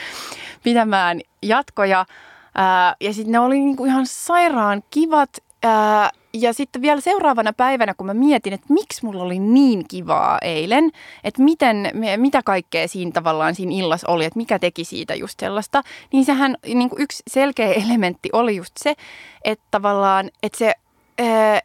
[0.63, 2.07] pitämään jatkoja.
[2.55, 5.31] Ää, ja sitten ne oli niin kuin ihan sairaan kivat.
[5.63, 10.39] Ää, ja sitten vielä seuraavana päivänä, kun mä mietin, että miksi mulla oli niin kivaa
[10.43, 10.91] eilen,
[11.25, 15.83] että miten, mitä kaikkea siinä tavallaan siinä illassa oli, että mikä teki siitä just sellaista,
[16.13, 18.95] niin sehän niin kuin yksi selkeä elementti oli just se,
[19.45, 20.73] että tavallaan, että se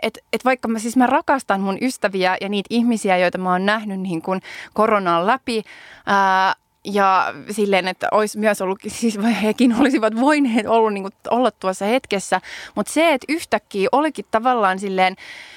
[0.03, 3.65] että et vaikka mä siis mä rakastan mun ystäviä ja niitä ihmisiä, joita mä oon
[3.65, 4.41] nähnyt niin kuin
[4.73, 5.63] koronan läpi,
[6.05, 11.51] ää, ja silleen, että olisi myös ollut, siis hekin olisivat voineet ollut, niin kuin, olla
[11.51, 12.41] tuossa hetkessä.
[12.75, 15.15] Mutta se, että yhtäkkiä olikin tavallaan silleen,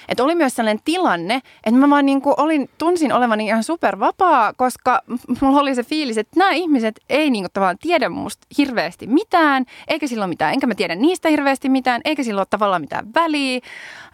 [0.08, 4.52] että oli myös sellainen tilanne, että mä vaan niin kuin olin, tunsin olevani ihan supervapaa,
[4.52, 5.02] koska
[5.40, 9.64] mulla oli se fiilis, että nämä ihmiset ei niin kuin tavallaan tiedä musta hirveästi mitään,
[9.88, 13.60] eikä silloin mitään, enkä mä tiedä niistä hirveästi mitään, eikä silloin ole tavallaan mitään väliä,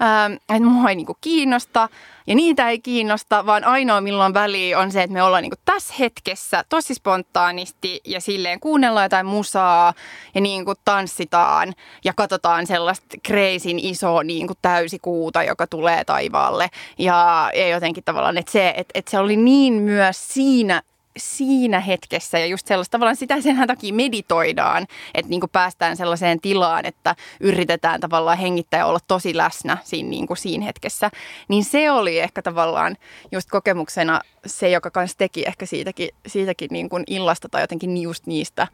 [0.02, 1.88] ähm, että mua ei niin kuin kiinnosta.
[2.26, 5.94] Ja niitä ei kiinnosta, vaan ainoa milloin väliä on se, että me ollaan niin tässä
[5.98, 9.94] hetkessä tosi spontaanisti ja silleen kuunnellaan jotain musaa
[10.34, 11.72] ja niin kuin tanssitaan
[12.04, 16.68] ja katsotaan sellaista kreisin iso niin kuin täysikuuta, joka tulee taivaalle.
[16.98, 20.82] Ja, ja jotenkin tavallaan, että se, että, että se oli niin myös siinä
[21.16, 26.40] siinä hetkessä ja just sellaista tavallaan sitä sen takia meditoidaan, että niin kuin päästään sellaiseen
[26.40, 31.10] tilaan, että yritetään tavallaan hengittää ja olla tosi läsnä siinä, niin kuin siinä hetkessä.
[31.48, 32.96] Niin se oli ehkä tavallaan
[33.32, 38.26] just kokemuksena se, joka kanssa teki ehkä siitäkin, siitäkin niin kuin illasta tai jotenkin just
[38.26, 38.66] niistä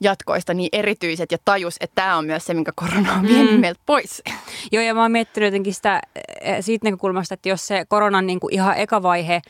[0.00, 3.60] jatkoista niin erityiset ja tajus, että tämä on myös se, minkä korona on vienyt mm.
[3.60, 4.22] meiltä pois.
[4.72, 6.02] Joo, ja mä oon miettinyt jotenkin sitä
[6.40, 9.42] eh, siitä näkökulmasta, että jos se koronan niin kuin ihan eka vaihe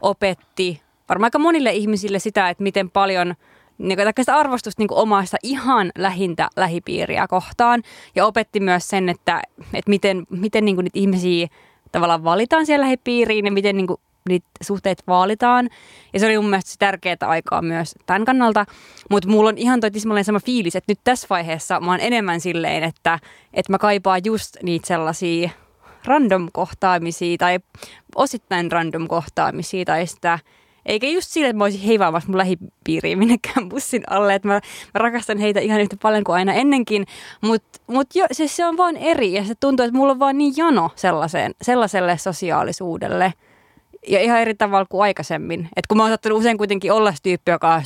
[0.00, 3.34] opetti varmaan aika monille ihmisille sitä, että miten paljon
[3.78, 7.82] niin kuin, sitä arvostusta niin kuin omasta ihan lähintä lähipiiriä kohtaan.
[8.14, 9.42] Ja opetti myös sen, että,
[9.74, 11.48] että miten, miten niin kuin niitä ihmisiä
[11.92, 15.70] tavallaan valitaan siellä lähipiiriin ja miten niin kuin niitä suhteet vaalitaan.
[16.12, 18.66] Ja se oli mun mielestä tärkeää aikaa myös tämän kannalta.
[19.10, 19.90] Mutta mulla on ihan toi
[20.22, 23.18] sama fiilis, että nyt tässä vaiheessa mä oon enemmän silleen, että,
[23.54, 25.50] että mä kaipaan just niitä sellaisia
[26.04, 27.58] random kohtaamisia tai
[28.16, 30.38] osittain random kohtaamisia tai sitä
[30.86, 34.60] eikä just sille, että mä olisin heivaamassa mun lähipiiriin minnekään bussin alle, että mä, mä
[34.94, 37.06] rakastan heitä ihan yhtä paljon kuin aina ennenkin,
[37.40, 40.38] mutta mut jo, se, se on vaan eri ja se tuntuu, että mulla on vaan
[40.38, 43.32] niin jano sellaiseen, sellaiselle sosiaalisuudelle
[44.08, 45.68] ja ihan eri tavalla kuin aikaisemmin.
[45.76, 47.82] Et kun mä oon saattanut usein kuitenkin olla se tyyppi, joka on,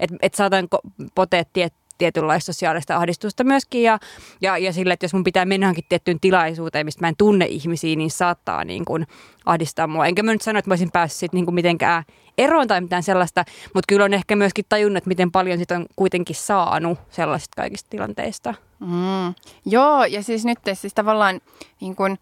[0.00, 0.68] että et saatan
[1.14, 3.98] potea tiettyä tietynlaista sosiaalista ahdistusta myöskin ja,
[4.40, 7.96] ja, ja sille, että jos mun pitää mennä tiettyyn tilaisuuteen, mistä mä en tunne ihmisiä,
[7.96, 9.06] niin saattaa niin kuin
[9.46, 10.06] ahdistaa mua.
[10.06, 12.04] Enkä mä nyt sano, että mä olisin päässyt niin kuin mitenkään
[12.38, 13.44] eroon tai mitään sellaista,
[13.74, 18.54] mutta kyllä on ehkä myöskin tajunnut, miten paljon sit on kuitenkin saanut sellaisista kaikista tilanteista.
[18.80, 19.34] Mm.
[19.64, 21.40] Joo, ja siis nyt siis tavallaan
[21.80, 22.18] niin kun,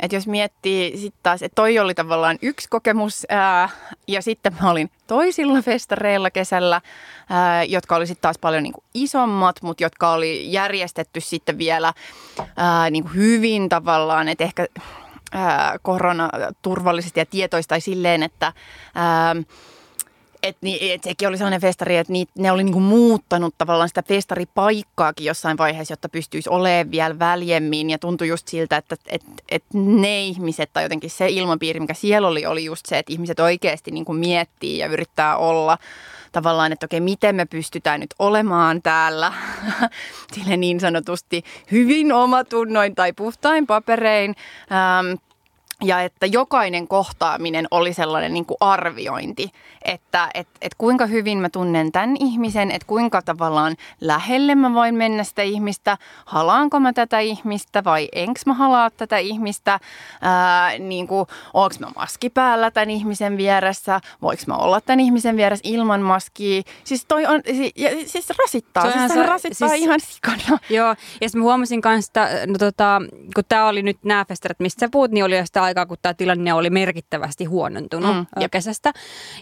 [0.00, 3.68] että jos miettii sitten taas, että toi oli tavallaan yksi kokemus ää,
[4.08, 6.80] ja sitten mä olin toisilla festareilla kesällä,
[7.30, 11.92] ää, jotka oli sitten taas paljon niin kuin isommat, mutta jotka oli järjestetty sitten vielä
[12.56, 14.66] ää, niin kuin hyvin tavallaan, että ehkä
[15.82, 16.30] korona
[16.62, 18.52] turvallisesti ja tietoista tai silleen, että
[18.94, 19.36] ää,
[20.42, 24.02] et, niin, et sekin oli sellainen festari, että niit, ne oli niinku muuttanut tavallaan sitä
[24.02, 27.90] festaripaikkaakin jossain vaiheessa, jotta pystyisi olemaan vielä väljemmin.
[27.90, 32.28] Ja tuntui just siltä, että et, et ne ihmiset tai jotenkin se ilmapiiri, mikä siellä
[32.28, 35.78] oli, oli just se, että ihmiset oikeasti niinku miettii ja yrittää olla
[36.36, 39.32] tavallaan, että okei, miten me pystytään nyt olemaan täällä
[40.34, 44.34] sille niin sanotusti hyvin omatunnoin tai puhtain paperein.
[44.72, 45.14] Ähm,
[45.84, 49.52] ja että jokainen kohtaaminen oli sellainen niin kuin arviointi,
[49.84, 54.94] että et, et kuinka hyvin mä tunnen tämän ihmisen, että kuinka tavallaan lähelle mä voin
[54.94, 59.80] mennä sitä ihmistä, halaanko mä tätä ihmistä vai enkö mä halaa tätä ihmistä,
[60.20, 65.36] ää, niin kuin, onko mä maski päällä tämän ihmisen vieressä, voiko mä olla tämän ihmisen
[65.36, 66.62] vieressä ilman maskia.
[66.84, 67.42] Siis toi on,
[67.76, 70.58] ja, siis rasittaa, se siis se rasittaa siis, ihan sikana.
[70.70, 70.88] Joo,
[71.20, 73.02] ja sitten mä huomasin kanssa, että no, tota,
[73.34, 75.96] kun tämä oli nyt nämä festarit, mistä sä puhut, niin oli jo sitä aikaa, kun
[76.02, 78.92] tämä tilanne oli merkittävästi huonontunut mm, ja kesästä.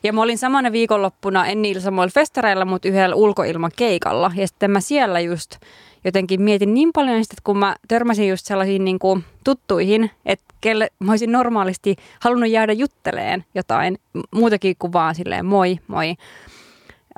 [0.02, 4.32] Ja mä olin samana viikonloppuna, en niillä samoilla festareilla, mutta yhdellä ulkoilman keikalla.
[4.34, 5.56] Ja sitten mä siellä just
[6.04, 10.88] jotenkin mietin niin paljon että kun mä törmäsin just sellaisiin niin kuin tuttuihin, että kelle
[10.98, 13.98] mä olisin normaalisti halunnut jäädä jutteleen jotain
[14.34, 16.10] muutakin kuin vaan silleen moi, moi.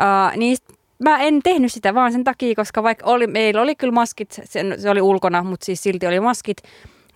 [0.01, 0.57] Uh, niin
[0.99, 4.65] mä en tehnyt sitä vaan sen takia, koska vaikka oli, meillä oli kyllä maskit, se,
[4.79, 6.57] se oli ulkona, mutta siis silti oli maskit,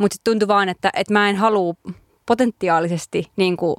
[0.01, 1.75] mutta sitten tuntui vaan, että, että mä en halua
[2.27, 3.77] potentiaalisesti niin kuin,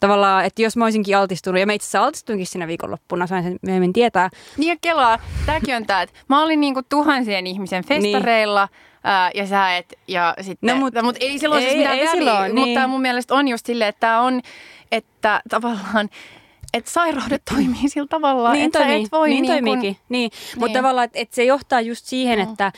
[0.00, 3.56] tavallaan, että jos mä olisinkin altistunut, ja mä itse asiassa altistuinkin siinä viikonloppuna, sain sen
[3.62, 4.30] myöhemmin tietää.
[4.56, 9.30] Niin ja kelaa, tämäkin on tämä, että mä olin niinku tuhansien ihmisen festareilla, niin ää,
[9.34, 12.06] ja sä et, ja sitten, No, mut- no, mut ei silloin ei- siis mitään ei
[12.06, 12.90] väliä, silloin, mutta niin.
[12.90, 14.40] mun mielestä on just silleen, että tää on,
[14.92, 16.08] että tavallaan,
[16.74, 19.96] että sairaudet toimii sillä tavalla, Niin että toimii, et voi niin, niin kun- toimiikin.
[20.08, 20.30] Niin.
[20.54, 20.72] Mutta Niin.
[20.74, 22.50] tavallaan, että et se johtaa just siihen, Mm.
[22.50, 22.72] että,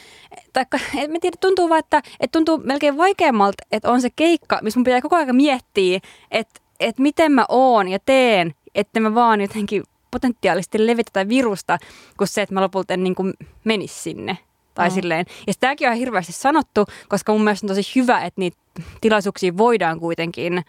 [0.52, 4.58] taikka, et mä tiedän, tuntuu vaan, että et tuntuu melkein vaikeammalta, että on se keikka,
[4.62, 9.14] missä mun pitää koko ajan miettiä, että et miten mä oon ja teen, että mä
[9.14, 11.78] vaan jotenkin potentiaalisesti levitä tätä virusta,
[12.18, 14.38] kuin se, että mä lopulta en niin kuin menisi sinne.
[14.74, 14.94] Tai Mm.
[14.94, 15.26] silleen.
[15.46, 18.56] Ja tämäkin on hirveästi sanottu, koska mun mielestä on tosi hyvä, että niitä
[19.00, 20.64] tilaisuuksia voidaan kuitenkin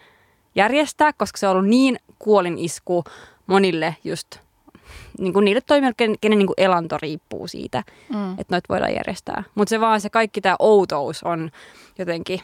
[0.54, 3.04] järjestää, koska se on ollut niin kuolin isku
[3.46, 4.26] monille just
[5.18, 8.32] niin kuin niille toimijoille, kenen, kenen niin kuin elanto riippuu siitä, Mm.
[8.32, 9.42] että noita voidaan järjestää.
[9.54, 11.50] Mutta se vaan se kaikki tämä outous on
[11.98, 12.40] jotenkin,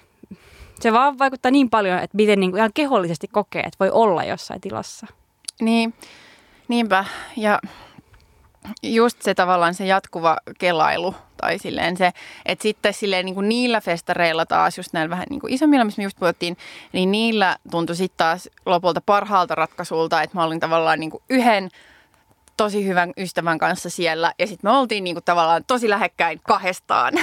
[0.80, 4.24] se vaan vaikuttaa niin paljon, että miten niin kuin ihan kehollisesti kokee, että voi olla
[4.24, 5.06] jossain tilassa.
[5.60, 5.94] Niin,
[6.68, 7.04] niinpä.
[7.36, 7.58] Ja
[8.82, 12.12] just se tavallaan se jatkuva kelailu tai silleen se,
[12.46, 16.00] että sitten silleen niin kuin niillä festareilla taas, just näillä vähän niin kuin isommilla, missä
[16.00, 16.56] me just puhuttiin,
[16.92, 21.68] niin niillä tuntui sitten taas lopulta parhaalta ratkaisulta, että mä olin tavallaan niin kuin yhden
[22.56, 24.32] tosi hyvän ystävän kanssa siellä.
[24.38, 27.14] Ja sitten me oltiin niinku tavallaan tosi lähekkäin kahdestaan.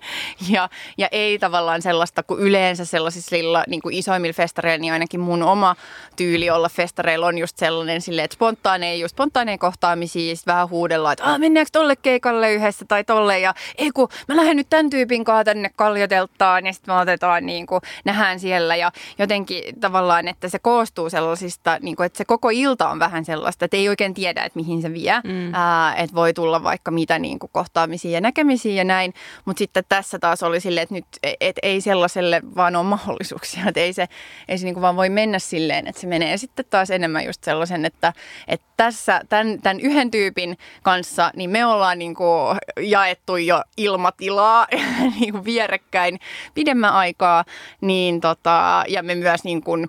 [0.50, 5.76] ja, ja ei tavallaan sellaista kuin yleensä sellaisilla niinku isoimmilla festareilla, niin ainakin mun oma
[6.16, 10.30] tyyli olla festareilla on just sellainen silleen, että spontaaneja, just spontaaneja kohtaamisia.
[10.30, 13.38] Ja sit vähän huudellaan, että ah, mennäänkö tolle keikalle yhdessä tai tolle?
[13.38, 16.66] Ja ei kun mä lähden nyt tämän tyypin kanssa tänne kaljoteltaan.
[16.66, 18.76] Ja sitten me otetaan niinku, nähdään siellä.
[18.76, 23.64] Ja jotenkin tavallaan, että se koostuu sellaisista, niinku, että se koko ilta on vähän sellaista,
[23.64, 25.20] että ei oikein tiedä, että mihin se vie.
[25.24, 25.54] Mm.
[25.54, 29.14] Ää, että voi tulla vaikka mitä niin kuin kohtaamisia ja näkemisiä ja näin.
[29.44, 31.06] Mutta sitten tässä taas oli silleen, että nyt
[31.40, 33.62] et ei sellaiselle vaan ole mahdollisuuksia.
[33.68, 34.08] Että ei se,
[34.48, 37.44] ei se niin kuin vaan voi mennä silleen, että se menee sitten taas enemmän just
[37.44, 38.12] sellaisen, että,
[38.48, 44.66] että tässä tämän, tämän yhden tyypin kanssa, niin me ollaan niin kuin jaettu jo ilmatilaa
[45.20, 46.18] niin kuin vierekkäin
[46.54, 47.44] pidemmän aikaa,
[47.80, 49.86] niin tota, ja me myös niin kuin,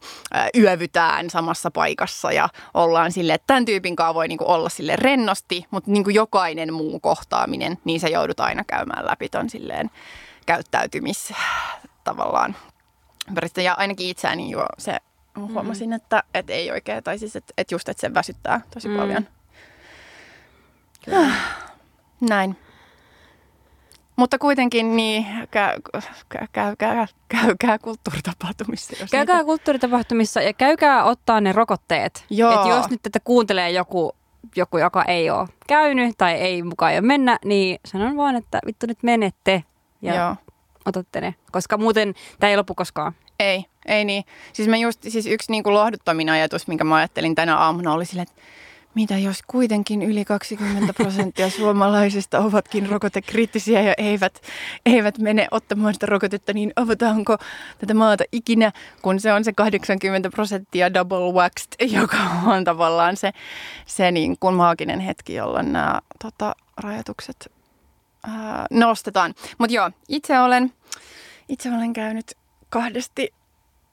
[0.58, 4.96] yövytään samassa paikassa ja ollaan silleen, että tämän tyypin kanssa voi niin kuin olla sille
[4.96, 9.92] rennosti, mutta niin kuin jokainen muu kohtaaminen, niin se joudut aina käymään läpi ton silleen
[10.46, 11.34] käyttäytymis
[12.04, 12.56] tavallaan
[13.28, 13.62] ympäristö.
[13.62, 14.98] Ja ainakin itseäni jo se
[15.38, 18.94] huomasin, että, että ei oikein, tai siis että, että just, että se väsyttää tosi Mm.
[18.94, 19.00] mm.
[19.00, 19.28] paljon.
[22.30, 22.56] Näin.
[24.16, 25.80] Mutta kuitenkin niin, käy,
[26.30, 28.94] käy, käy, käy, käykää kulttuuritapahtumissa.
[29.00, 32.26] Jos Käykää niitä- kulttuuritapahtumissa ja käykää ottaa ne rokotteet.
[32.30, 32.62] Joo.
[32.62, 34.12] Et jos nyt tätä kuuntelee joku,
[34.56, 38.86] joku, joka ei ole käynyt tai ei mukaan jo mennä, niin sanon vaan, että vittu
[38.86, 39.64] nyt menette
[40.02, 40.36] ja Joo.
[40.86, 41.36] otatte ne.
[41.52, 43.14] Koska muuten tämä ei lopu koskaan.
[43.40, 44.24] Ei, ei niin.
[44.54, 48.06] Siis, mä just, siis yksi niin kuin lohduttomin ajatus, minkä mä ajattelin tänä aamuna, oli
[48.06, 48.42] silleen, että
[48.96, 54.42] mitä jos kuitenkin yli 20 prosenttia suomalaisista ovatkin rokotekriittisiä ja eivät,
[54.86, 57.38] eivät mene ottamaan sitä rokotetta, niin avataanko
[57.78, 58.72] tätä maata ikinä,
[59.02, 63.32] kun se on se 80 prosenttia double waxed, joka on tavallaan se,
[63.86, 67.52] se niin kuin maaginen hetki, jolloin nämä tota, rajoitukset
[68.28, 69.34] ää, nostetaan.
[69.58, 70.74] Mutta joo, itse olen,
[71.50, 72.32] itse olen käynyt
[72.70, 73.34] kahdesti,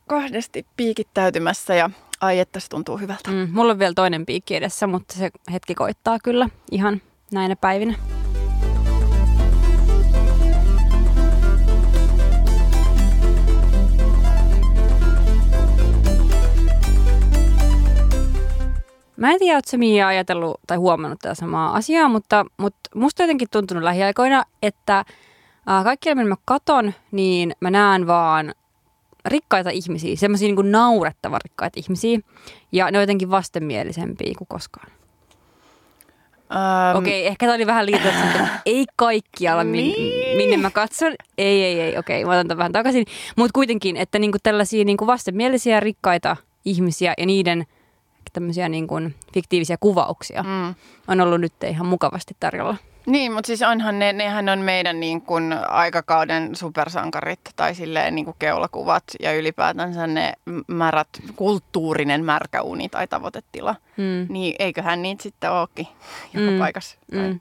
[0.07, 3.31] kahdesti piikittäytymässä ja ai että se tuntuu hyvältä.
[3.31, 7.03] Mm, mulla on vielä toinen piikki edessä, mutta se hetki koittaa kyllä ihan
[7.33, 7.95] näinä päivinä.
[19.17, 23.49] Mä en tiedä, ootko Mia ajatellut tai huomannut tätä samaa asiaa, mutta, mutta musta jotenkin
[23.53, 25.05] tuntunut lähiaikoina, että
[25.67, 28.55] ää, kaikki minä mä katon, niin mä näen vaan
[29.29, 32.19] rikkaita ihmisiä, semmoisia niin naurettavan rikkaita ihmisiä,
[32.73, 34.91] ja ne on jotenkin vastenmielisempiä kuin koskaan.
[36.53, 40.37] Ähm, Okei, okay, ehkä tämä oli vähän liitetty, että ei kaikkialla, min, Niin.
[40.37, 41.13] minne mä katson.
[41.39, 43.05] Ei, ei, ei, okei, okay, mä otan tämän vähän takaisin.
[43.37, 47.67] Mutta kuitenkin, että niinku tällaisia niinku vastenmielisiä rikkaita ihmisiä ja niiden
[48.33, 48.95] tämmöisiä niinku
[49.35, 50.75] fiktiivisiä kuvauksia Mm.
[51.09, 52.77] on ollut nyt ihan mukavasti tarjolla.
[53.07, 58.25] Niin, mutta siis onhan ne, nehän on meidän niin kuin aikakauden supersankarit tai silleen niin
[58.25, 60.33] kuin keulakuvat ja ylipäätänsä ne
[60.67, 63.75] märät, kulttuurinen märkäuni tai tavoitetila.
[63.97, 64.27] Mm.
[64.29, 65.89] Niin eiköhän niitä sitten olekin
[66.35, 66.59] joka Mm.
[66.59, 66.97] paikassa.
[67.11, 67.41] Tai- Mm.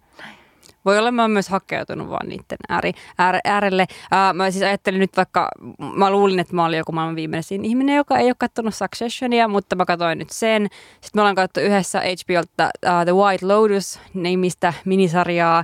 [0.85, 3.85] Voi olla, mä oon myös hakeutunut vaan niiden ääri, äär, äärelle.
[4.11, 5.49] Ää, mä siis ajattelin nyt vaikka,
[5.95, 9.75] mä luulin, että mä olin joku maailman viimeisin ihminen, joka ei ole katsonut Successionia, mutta
[9.75, 10.67] mä katsoin nyt sen.
[11.01, 15.63] Sitten me ollaan katsottu yhdessä HBOlta uh, The White Lotus-nimistä minisarjaa.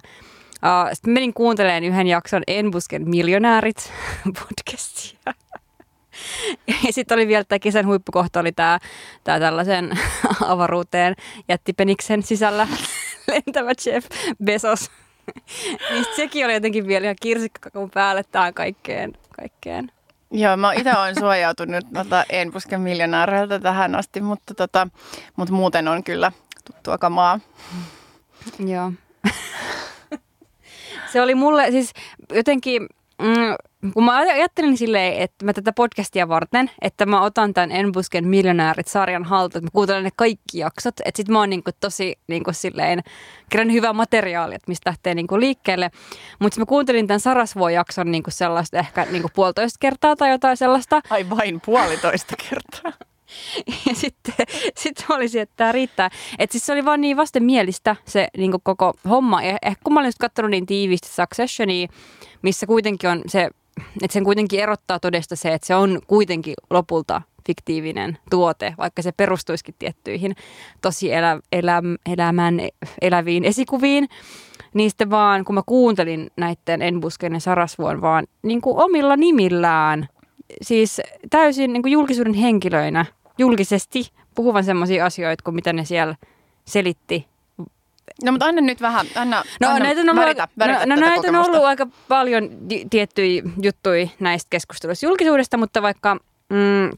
[0.55, 3.91] Uh, sitten menin kuuntelemaan yhden jakson En busken miljonäärit
[4.39, 5.33] podcastia.
[6.67, 8.79] Ja sitten oli vielä tämä kesän huippukohta, oli tämä,
[9.23, 9.99] tällaisen
[10.47, 11.15] avaruuteen
[11.49, 12.67] jätti Peniksen sisällä
[13.31, 14.07] lentävä Jeff
[14.43, 14.91] Bezos.
[15.91, 19.13] niin sekin oli jotenkin vielä ihan kirsikkakakun päälle tähän kaikkeen.
[19.35, 19.91] kaikkeen.
[20.31, 21.83] Joo, mä itse olen suojautunut
[22.29, 24.87] en puske miljonääreiltä tähän asti, mutta, tota,
[25.35, 26.31] mutta muuten on kyllä
[26.65, 27.39] tuttua kamaa.
[28.59, 28.91] Joo.
[31.11, 31.93] se oli mulle siis
[32.33, 32.87] jotenkin,
[33.21, 33.55] mm,
[33.93, 39.23] kun mä ajattelin silleen, että mä tätä podcastia varten, että mä otan tämän Enbusken miljonäärit-sarjan
[39.23, 43.01] haltuun, että mä kuuntelen ne kaikki jaksot, että sit mä oon niinku tosi niinku silleen,
[43.49, 45.91] kerran hyvä materiaali, että mistä lähtee niinku liikkeelle.
[46.39, 51.01] Mutta mä kuuntelin tämän Sarasvuo-jakson niinku sellaista ehkä niinku puolitoista kertaa tai jotain sellaista.
[51.09, 52.91] Ai vain puolitoista kertaa.
[53.89, 54.33] Ja sitten
[54.77, 56.09] sit olisi, että tämä riittää.
[56.39, 59.43] Että siis se oli vaan niin vastenmielistä se niin koko homma.
[59.43, 61.87] Ja ehkä kun mä olin just katsonut niin tiiviisti Successionia,
[62.41, 63.49] missä kuitenkin on se,
[64.01, 69.11] että sen kuitenkin erottaa todesta se, että se on kuitenkin lopulta fiktiivinen tuote, vaikka se
[69.11, 70.35] perustuisikin tiettyihin
[70.81, 71.81] tosi elä, elä,
[72.13, 72.59] elämän,
[73.01, 74.09] eläviin esikuviin.
[74.73, 80.07] Niin sitten vaan, kun mä kuuntelin näiden Enbusken ja Sarasvuon vaan niin kuin omilla nimillään,
[80.61, 83.05] siis täysin niin kuin julkisuuden henkilöinä
[83.37, 86.15] julkisesti puhuvan sellaisia asioita kuin mitä ne siellä
[86.65, 87.30] selitti.
[88.23, 91.01] No mutta anna nyt vähän, anna, no, anna näitä on ollut, väritä, väritä no, no
[91.01, 92.49] näitä on ollut aika paljon
[92.89, 96.17] tiettyjä juttuja näistä keskusteluista julkisuudesta, mutta vaikka
[96.49, 96.89] mm,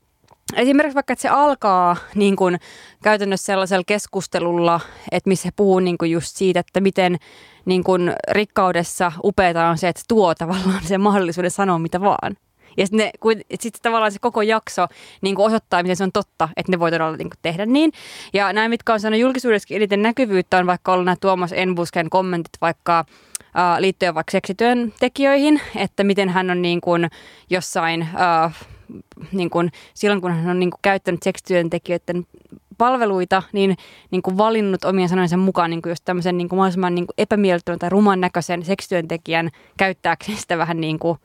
[0.55, 2.59] esimerkiksi vaikka, että se alkaa niin kuin,
[3.03, 4.79] käytännössä sellaisella keskustelulla,
[5.11, 7.17] että missä puhuu niin kuin just siitä, että miten
[7.65, 12.37] niin kuin, rikkaudessa upeata on se, että tuo tavallaan sen mahdollisuuden sanoa mitä vaan.
[12.77, 13.11] Ja sitten
[13.59, 14.87] sit tavallaan se koko jakso
[15.21, 17.91] niin kuin osoittaa, miten se on totta, että ne voi todella niin kuin tehdä niin.
[18.33, 22.53] Ja nämä, mitkä on saanut julkisuudessa eniten näkyvyyttä, on vaikka ollut nämä Tuomas Enbusken kommentit
[22.61, 27.09] vaikka äh, liittyen vaikka seksityöntekijöihin, että miten hän on niin kuin
[27.49, 28.01] jossain...
[28.01, 28.55] Äh,
[29.31, 32.25] niin kuin, silloin kun hän on niin kuin käyttänyt seksityöntekijöiden
[32.77, 33.77] palveluita, niin,
[34.11, 37.13] niin kuin valinnut omien sanojensa mukaan niin kuin just tämmöisen niin kuin mahdollisimman niin kuin
[37.17, 41.17] epämiellyttävän tai ruman näköisen seksityöntekijän käyttääkseen sitä vähän niin kuin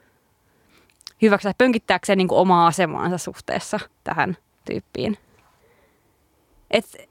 [1.23, 5.19] hyväksi pönkittääkseen niin kuin omaa asemaansa suhteessa tähän tyyppiin.
[6.71, 7.09] Et,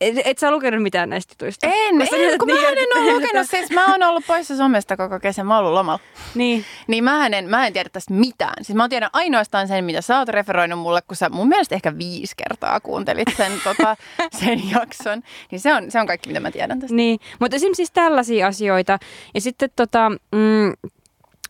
[0.00, 1.66] et, et sä lukenut mitään näistä jutuista?
[1.66, 3.50] En, en kun mä en ole lukenut.
[3.50, 5.46] Siis mä oon ollut poissa somesta koko kesän.
[5.46, 6.00] Mä oon ollut lomalla.
[6.34, 6.64] Niin.
[6.86, 8.64] Niin mä en, mä en tiedä tästä mitään.
[8.64, 11.98] Siis mä tiedän ainoastaan sen, mitä sä oot referoinut mulle, kun sä mun mielestä ehkä
[11.98, 13.96] viisi kertaa kuuntelit sen, tota,
[14.38, 15.22] sen jakson.
[15.50, 16.96] Niin se on, se on kaikki, mitä mä tiedän tästä.
[16.96, 18.98] Niin, mutta esimerkiksi siis tällaisia asioita.
[19.34, 20.90] Ja sitten tota, mm,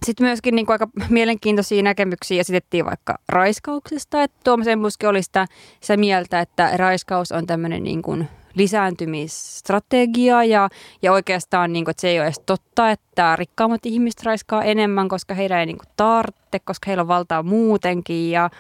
[0.05, 5.47] sitten myöskin niin kuin aika mielenkiintoisia näkemyksiä esitettiin vaikka raiskauksesta, että Tuomas Embuski oli sitä,
[5.81, 10.69] sitä mieltä, että raiskaus on tämmöinen niin kuin lisääntymisstrategia ja,
[11.03, 15.09] ja oikeastaan niin kuin, että se ei ole edes totta, että rikkaammat ihmiset raiskaa enemmän,
[15.09, 18.51] koska heidän ei niin kuin tarvitse, koska heillä on valtaa muutenkin ja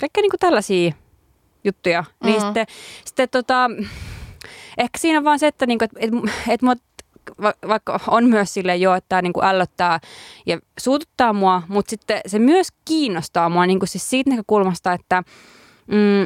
[0.00, 0.92] kaikkea niin kuin tällaisia
[1.64, 2.00] juttuja.
[2.00, 2.32] Niin mm-hmm.
[2.32, 2.66] Niin sitten,
[3.04, 3.70] sitten tota,
[4.78, 6.74] ehkä siinä on vaan se, että, niin kuin, että, että, että va,
[7.68, 10.00] vaikka on myös sille jo, että tämä niinku ällöttää
[10.46, 15.22] ja suututtaa mua, mutta sitten se myös kiinnostaa mua niinku siis siitä näkökulmasta, että,
[15.86, 16.22] mm,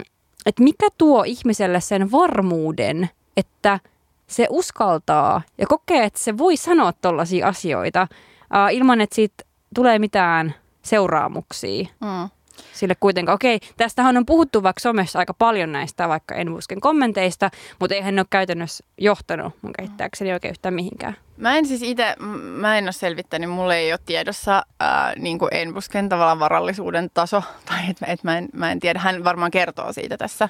[0.46, 3.80] että mikä tuo ihmiselle sen varmuuden, että
[4.26, 9.98] se uskaltaa ja kokee, että se voi sanoa tollaisia asioita uh, ilman, että siitä tulee
[9.98, 11.86] mitään seuraamuksia.
[12.00, 12.41] Mm
[12.72, 13.34] sille kuitenkaan.
[13.34, 18.20] Okei, tästähän on puhuttu vaikka somessa aika paljon näistä vaikka Enbusken kommenteista, mutta eihän ne
[18.20, 21.16] ole käytännössä johtanut mun käsittääkseni oikein yhtään mihinkään.
[21.36, 22.16] Mä en siis itse,
[22.56, 27.42] mä en ole selvittänyt, mulle ei ole tiedossa ää, niin kuin Enbusken tavallaan varallisuuden taso,
[27.68, 30.48] tai että et mä, en, mä en tiedä, hän varmaan kertoo siitä tässä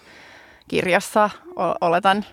[0.68, 1.30] kirjassa,
[1.80, 2.24] oletan.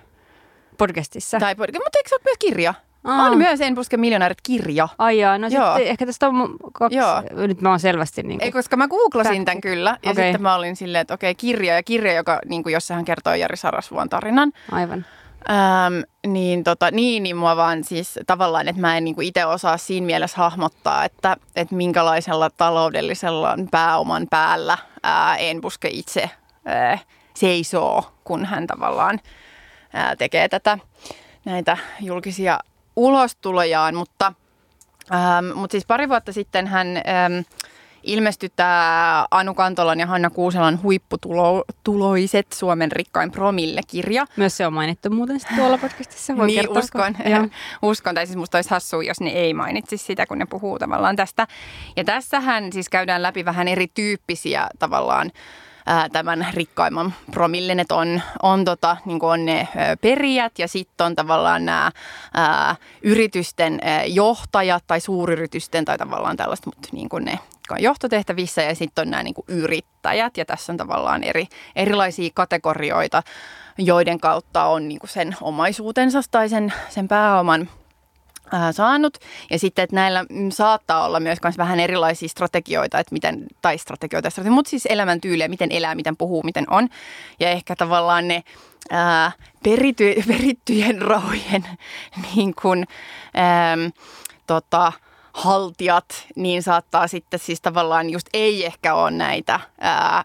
[0.77, 1.39] Podcastissa.
[1.39, 2.73] Tai podcast, mutta eikö se ole myös kirja?
[3.03, 3.25] Aa.
[3.25, 4.87] On myös En puske miljonäärit kirja.
[4.97, 5.73] Ai jaa, no Joo.
[5.73, 6.97] sitten ehkä tästä on kaksi.
[6.97, 7.23] Joo.
[7.47, 8.45] Nyt mä oon selvästi niin kuin...
[8.45, 9.97] Ei, koska mä googlasin tämän kyllä.
[10.03, 10.23] Ja okay.
[10.23, 13.33] sitten mä olin silleen, että okei, kirja ja kirja, joka, niin kuin, jossa hän kertoo
[13.33, 14.51] Jari Sarasvuon tarinan.
[14.71, 15.05] Aivan.
[15.49, 19.77] Öm, niin, tota, niin, niin mua vaan siis tavallaan, että mä en niin itse osaa
[19.77, 26.29] siinä mielessä hahmottaa, että, että minkälaisella taloudellisella pääoman päällä ää, en puske itse
[26.65, 26.99] ää,
[27.35, 29.19] seisoo, kun hän tavallaan
[29.93, 30.77] ää, tekee tätä
[31.45, 32.59] näitä julkisia
[32.99, 34.33] ulostulojaan, mutta,
[35.13, 37.41] ähm, mutta siis pari vuotta sitten hän ähm,
[38.03, 44.25] ilmestyi tämä Anu Kantolan ja Hanna Kuuselan huipputuloiset Suomen rikkain promille-kirja.
[44.35, 46.37] Myös se on mainittu muuten tuolla podcastissa.
[46.37, 47.15] Voi niin, uskon.
[47.81, 48.15] uskon.
[48.15, 51.47] Tai siis musta olisi hassua, jos ne ei mainitsisi sitä, kun ne puhuu tavallaan tästä.
[51.95, 55.31] Ja tässähän siis käydään läpi vähän erityyppisiä tavallaan
[55.85, 59.67] ää, tämän rikkaimman promillen, että on, on, tota, niin on ne
[60.01, 61.91] perijät ja sitten on tavallaan nämä
[63.01, 67.39] yritysten ää, johtajat tai suuryritysten tai tavallaan tällaista, mutta niin kuin ne
[67.71, 70.37] on johtotehtävissä ja sitten on nämä niin kuin yrittäjät.
[70.37, 73.23] Ja tässä on tavallaan eri, erilaisia kategorioita,
[73.77, 77.69] joiden kautta on niin kuin sen omaisuutensa tai sen, sen pääoman
[78.71, 79.17] saanut.
[79.49, 84.55] Ja sitten, että näillä saattaa olla myös vähän erilaisia strategioita, että miten, tai strategioita, strategioita
[84.55, 86.89] mutta siis elämäntyyliä, miten elää, miten puhuu, miten on.
[87.39, 88.43] Ja ehkä tavallaan ne
[88.89, 89.31] ää,
[89.63, 91.67] perity, perittyjen rahojen
[92.35, 92.87] niin kuin,
[93.33, 93.77] ää,
[94.47, 94.93] tota,
[95.33, 100.23] haltijat, niin saattaa sitten siis tavallaan just ei ehkä ole näitä, ää,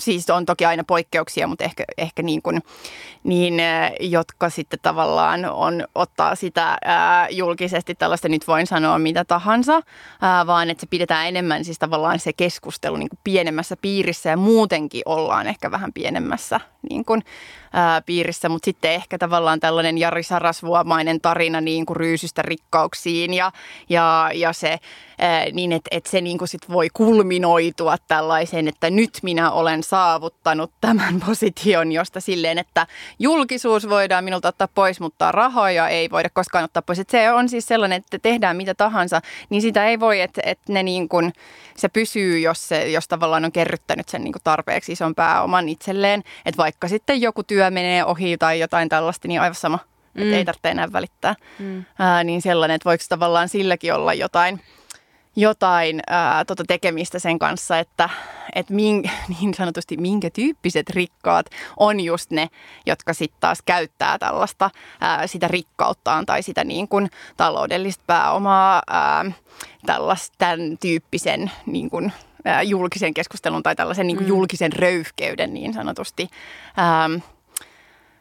[0.00, 2.62] siis on toki aina poikkeuksia, mutta ehkä, ehkä niin kuin,
[3.24, 3.54] niin,
[4.00, 9.82] jotka sitten tavallaan on, ottaa sitä ää, julkisesti tällaista, nyt voin sanoa mitä tahansa,
[10.22, 14.36] ää, vaan että se pidetään enemmän siis tavallaan se keskustelu niin kuin pienemmässä piirissä ja
[14.36, 16.60] muutenkin ollaan ehkä vähän pienemmässä
[16.90, 17.22] niin kuin,
[17.72, 23.52] ää, piirissä, mutta sitten ehkä tavallaan tällainen Jari Sarasvuomainen tarina niin kuin ryysystä rikkauksiin ja,
[23.88, 24.78] ja, ja se
[25.52, 30.72] niin, että, että se niin kuin sit voi kulminoitua tällaiseen, että nyt minä olen saavuttanut
[30.80, 32.86] tämän position, josta silleen, että
[33.18, 36.98] julkisuus voidaan minulta ottaa pois, mutta rahoja ei voida koskaan ottaa pois.
[36.98, 39.20] Että se on siis sellainen, että tehdään mitä tahansa,
[39.50, 41.32] niin sitä ei voi, että, että ne niin kuin,
[41.76, 46.22] se pysyy, jos, se, jos tavallaan on kerryttänyt sen niin kuin tarpeeksi ison pääoman itselleen.
[46.46, 49.78] Että vaikka sitten joku työ menee ohi tai jotain tällaista, niin aivan sama.
[50.14, 50.22] Mm.
[50.22, 51.34] Että ei tarvitse enää välittää.
[51.58, 51.84] Mm.
[51.98, 54.60] Ää, niin sellainen, että voiko tavallaan silläkin olla jotain–
[55.36, 58.08] jotain ää, tota tekemistä sen kanssa, että
[58.54, 59.10] et min,
[59.40, 61.46] niin sanotusti minkä tyyppiset rikkaat
[61.76, 62.48] on just ne,
[62.86, 69.24] jotka sitten taas käyttää tällaista ää, sitä rikkauttaan tai sitä niin kuin taloudellista pääomaa ää,
[69.86, 72.12] tällaista, tämän tyyppisen niin kuin,
[72.44, 74.28] ää, julkisen keskustelun tai tällaisen niin kuin mm.
[74.28, 76.28] julkisen röyhkeyden niin sanotusti
[76.76, 77.10] ää,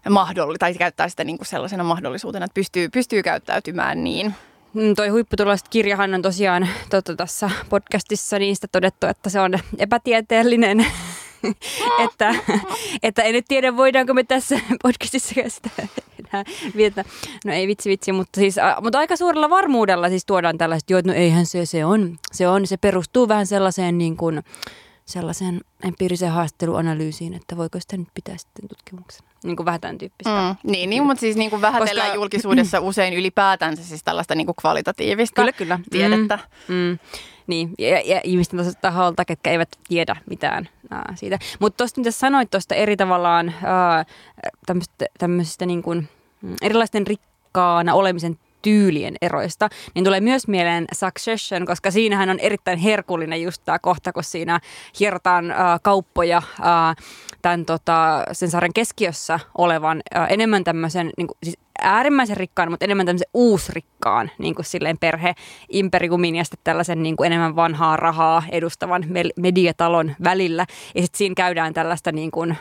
[0.09, 4.33] mahdolli, tai käyttää sitä niin kuin sellaisena mahdollisuutena, että pystyy, pystyy käyttäytymään niin.
[4.73, 10.85] Mm, toi huipputulaiset kirjahan on tosiaan tota, tässä podcastissa niistä todettu, että se on epätieteellinen.
[12.05, 12.35] että,
[13.03, 15.69] että en nyt tiedä, voidaanko me tässä podcastissa sitä
[16.19, 16.45] enää
[16.75, 17.03] viettää.
[17.45, 21.17] No ei vitsi vitsi, mutta, siis, mutta aika suurella varmuudella siis tuodaan tällaiset, että no
[21.17, 24.43] eihän se, se on, se on, se perustuu vähän sellaiseen niin kuin,
[25.11, 29.29] sellaiseen empiiriseen haastatteluanalyysiin, että voiko sitä nyt pitää sitten tutkimuksena.
[29.43, 30.55] Niin kuin vähän tämän tyyppistä.
[30.63, 34.45] Mm, niin, niin, mutta siis niin kuin vähätellään Koska, julkisuudessa usein ylipäätänsä siis tällaista niin
[34.45, 35.79] kuin kvalitatiivista kyllä, kyllä.
[35.91, 36.39] tiedettä.
[36.67, 36.99] Mm, mm.
[37.47, 41.39] Niin, ja, ja ihmisten taholta, ketkä eivät tiedä mitään ää, siitä.
[41.59, 44.05] Mutta tuosta, mitä sanoit tuosta eri tavallaan ää,
[45.17, 46.09] tämmöistä, niin kuin,
[46.41, 52.79] mm, erilaisten rikkaana olemisen tyylien eroista, niin tulee myös mieleen Succession, koska siinähän on erittäin
[52.79, 54.59] herkullinen just tämä kohta, kun siinä
[54.99, 56.95] hierotaan äh, kauppoja äh,
[57.41, 62.85] tämän tota, sen saaren keskiössä olevan äh, enemmän tämmöisen, niin kuin, siis äärimmäisen rikkaan, mutta
[62.85, 65.35] enemmän tämmöisen uusrikkaan niin kuin silleen perhe
[65.69, 69.05] imperiumin ja sitten tällaisen niin kuin enemmän vanhaa rahaa edustavan
[69.39, 70.65] mediatalon välillä.
[70.95, 72.57] Ja sitten siinä käydään tällaista niin kuin,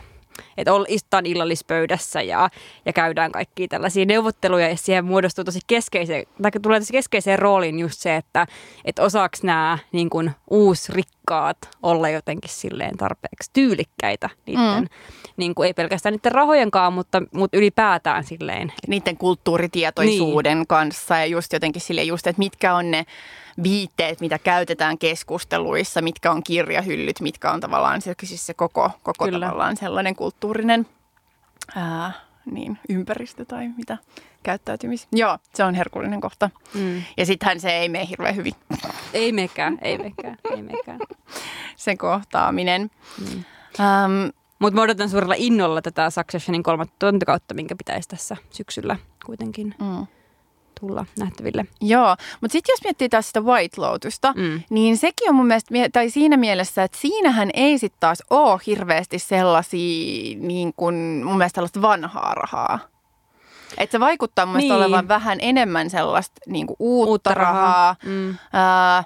[0.56, 2.50] että istutaan illallispöydässä ja,
[2.86, 7.78] ja käydään kaikkia tällaisia neuvotteluja ja siihen muodostuu tosi keskeiseen, tai tulee tosi keskeiseen rooliin
[7.78, 8.46] just se, että,
[8.84, 10.10] että osaako nämä niin
[10.50, 14.88] uusrikkaat olla jotenkin silleen tarpeeksi tyylikkäitä niiden, mm.
[15.36, 18.72] Niin kuin ei pelkästään niiden rahojenkaan, mutta, mutta ylipäätään silleen.
[18.88, 20.66] Niiden kulttuuritietoisuuden niin.
[20.66, 23.06] kanssa ja just jotenkin silleen just, että mitkä on ne
[23.62, 29.30] viitteet, mitä käytetään keskusteluissa, mitkä on kirjahyllyt, mitkä on tavallaan se, siis se koko, koko
[29.30, 30.86] tavallaan sellainen kulttuurinen
[31.76, 32.12] ää,
[32.50, 33.98] niin, ympäristö tai mitä
[34.42, 35.08] käyttäytymis.
[35.12, 36.50] Joo, se on herkullinen kohta.
[36.74, 37.02] Mm.
[37.16, 38.54] Ja sittenhän se ei mene hirveän hyvin.
[39.12, 40.98] Ei mekään, ei mekään, ei mekään.
[41.76, 42.90] se kohtaaminen.
[43.18, 43.26] Mm.
[43.34, 48.96] Um, Mutta mä odotan suurella innolla tätä Successionin kolmatta kautta, minkä pitäisi tässä syksyllä
[49.26, 50.06] kuitenkin mm
[50.80, 51.66] tulla nähtäville.
[51.80, 54.62] Joo, mutta sitten jos miettii taas sitä White Lotusta, mm.
[54.70, 59.18] niin sekin on mun mielestä, tai siinä mielessä, että siinähän ei sitten taas ole hirveästi
[59.18, 60.94] sellaisia, niin kuin,
[61.24, 62.78] mun mielestä tällaista vanhaa rahaa.
[63.78, 64.72] Että se vaikuttaa mun niin.
[64.72, 67.54] olevan vähän enemmän sellaista niin kuin uutta, uutta rahaa.
[67.54, 67.96] rahaa.
[68.04, 68.34] Mm.
[68.52, 69.04] Ää,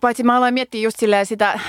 [0.00, 1.60] paitsi mä aloin miettiä just sitä,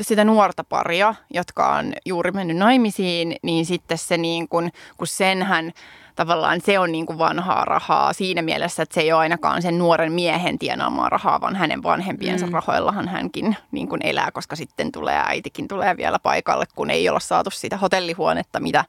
[0.00, 5.72] sitä nuorta paria, jotka on juuri mennyt naimisiin, niin sitten se niin kun, kun senhän
[6.16, 9.78] tavallaan se on niin kuin vanhaa rahaa siinä mielessä, että se ei ole ainakaan sen
[9.78, 12.52] nuoren miehen tienaamaa rahaa, vaan hänen vanhempiensa mm.
[12.52, 17.20] rahoillahan hänkin niin kuin elää, koska sitten tulee äitikin tulee vielä paikalle, kun ei olla
[17.20, 18.84] saatu sitä hotellihuonetta, mitä,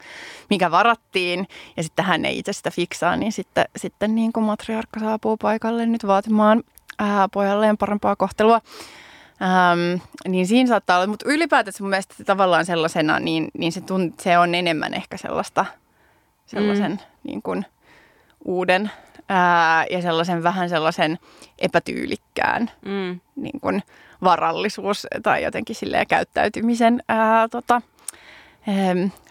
[0.49, 1.47] mikä varattiin.
[1.77, 5.85] Ja sitten hän ei itse sitä fiksaa, niin sitten, sitten niin kuin matriarkka saapuu paikalle
[5.85, 6.63] nyt vaatimaan
[6.99, 8.61] ää, pojalleen parempaa kohtelua.
[9.41, 14.19] Ähm, niin siinä saattaa olla, mutta ylipäätänsä mun mielestä tavallaan sellaisena, niin, niin se, tunt,
[14.19, 15.65] se on enemmän ehkä sellaista–
[16.49, 16.97] sellaisen mm.
[17.23, 17.65] niin kuin
[18.45, 18.91] uuden
[19.29, 21.19] ää, ja sellaisen vähän sellaisen
[21.59, 23.19] epätyylikkään mm.
[23.35, 23.83] niin kuin
[24.23, 27.81] varallisuus tai jotenkin silleen käyttäytymisen ää, tota,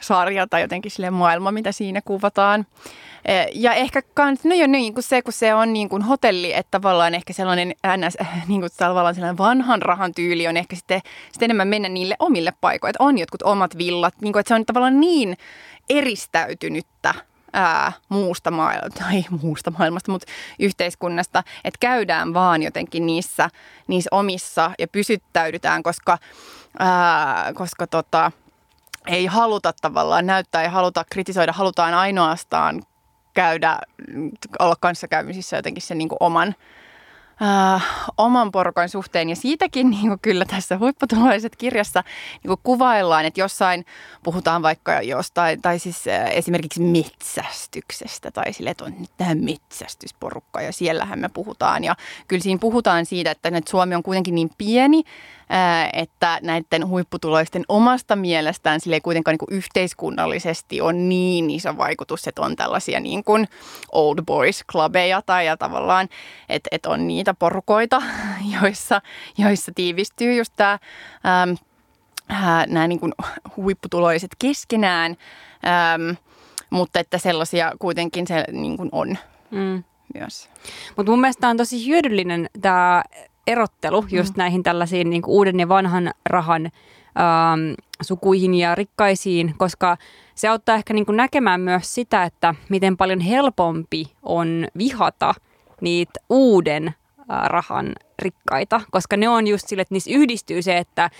[0.01, 2.66] sarja tai jotenkin sille maailma, mitä siinä kuvataan.
[3.55, 6.70] Ja ehkä kans, no jo niin kuin se, kun se on niin kuin hotelli, että
[6.70, 8.16] tavallaan ehkä sellainen ns,
[8.49, 11.01] niin kuin tavallaan sellainen vanhan rahan tyyli on ehkä sitten,
[11.32, 12.91] sitten enemmän mennä niille omille paikoille.
[12.91, 15.36] Että on jotkut omat villat, niin kuin, että se on tavallaan niin
[15.91, 17.14] eristäytynyttä
[17.53, 23.51] ää, muusta maailmasta, tai muusta maailmasta, mutta yhteiskunnasta, että käydään vaan jotenkin niissä,
[23.86, 26.18] niissä omissa ja pysyttäydytään, koska,
[26.78, 28.32] ää, koska tota,
[29.09, 32.82] ei haluta tavallaan näyttää, ei haluta kritisoida, halutaan ainoastaan
[33.34, 33.78] käydä,
[34.59, 36.54] olla kanssakäymisissä jotenkin sen niin kuin oman,
[37.42, 37.86] äh,
[38.18, 39.28] oman porukan suhteen.
[39.28, 43.86] Ja siitäkin niin kuin kyllä tässä huipputuloiset kirjassa niin kuin kuvaillaan, että jossain
[44.24, 50.72] puhutaan vaikka jostain, tai siis äh, esimerkiksi metsästyksestä, tai sille, että on tämä metsästysporukka, ja
[50.72, 51.84] siellähän me puhutaan.
[51.84, 51.96] Ja
[52.28, 55.04] kyllä siinä puhutaan siitä, että Suomi on kuitenkin niin pieni,
[55.92, 62.28] että näiden huipputuloisten omasta mielestään sille ei kuitenkaan niin kuin yhteiskunnallisesti on niin iso vaikutus,
[62.28, 63.49] että on tällaisia niin kuin
[63.92, 66.09] old boys clubeja tai ja tavallaan,
[66.49, 68.03] että, että on niitä porukoita,
[68.62, 69.03] joissa,
[69.38, 70.78] joissa tiivistyy just tämä
[71.26, 71.55] ähm,
[72.68, 73.12] nämä niin kuin
[73.57, 75.16] huipputuloiset keskenään,
[75.66, 76.16] ähm,
[76.70, 79.18] mutta että sellaisia kuitenkin se niin kuin on
[79.51, 79.84] mm.
[80.14, 80.51] myös.
[80.96, 83.03] Mutta mun mielestä on tosi hyödyllinen tämä
[83.49, 84.38] erottelu just mm.
[84.38, 89.96] näihin tällaisiin niin kuin uuden ja vanhan rahan ähm, sukuihin ja rikkaisiin, koska
[90.34, 95.34] se auttaa ehkä niin kuin näkemään myös sitä, että miten paljon helpompi on vihata
[95.80, 96.94] niitä uuden
[97.44, 101.10] rahan rikkaita, koska ne on just sille, että niissä yhdistyy se, että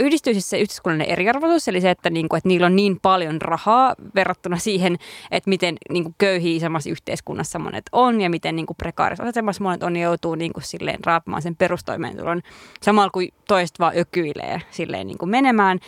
[0.00, 3.94] yhdistyy siis se yhteiskunnallinen eriarvoisuus, eli se, että, niinku, että niillä on niin paljon rahaa
[4.14, 4.96] verrattuna siihen,
[5.30, 9.96] että miten niinku, köyhiä samassa yhteiskunnassa monet on ja miten niinku, prekaarisessa asemassa monet on
[9.96, 12.42] ja joutuu niinku, silleen raapamaan sen perustoimeentulon
[12.82, 15.78] samalla kuin toiset vaan ökyilee silleen niinku, menemään.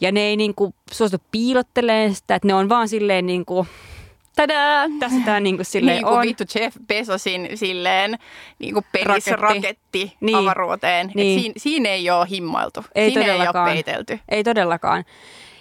[0.00, 3.66] Ja ne ei niinku, suostu piilotteleen sitä, että ne on vaan silleen niinku,
[4.36, 4.84] Tadaa!
[5.00, 6.22] Tässä tämä niin kuin silleen niin kuin on.
[6.22, 8.18] vittu Jeff Bezosin silleen
[8.58, 8.84] niin kuin
[9.36, 10.36] raketti niin.
[10.36, 11.12] avaruuteen.
[11.14, 11.40] Niin.
[11.40, 12.84] siinä, siinä ei ole himmailtu.
[12.94, 14.20] Ei siinä ei ole peitelty.
[14.28, 15.04] Ei todellakaan.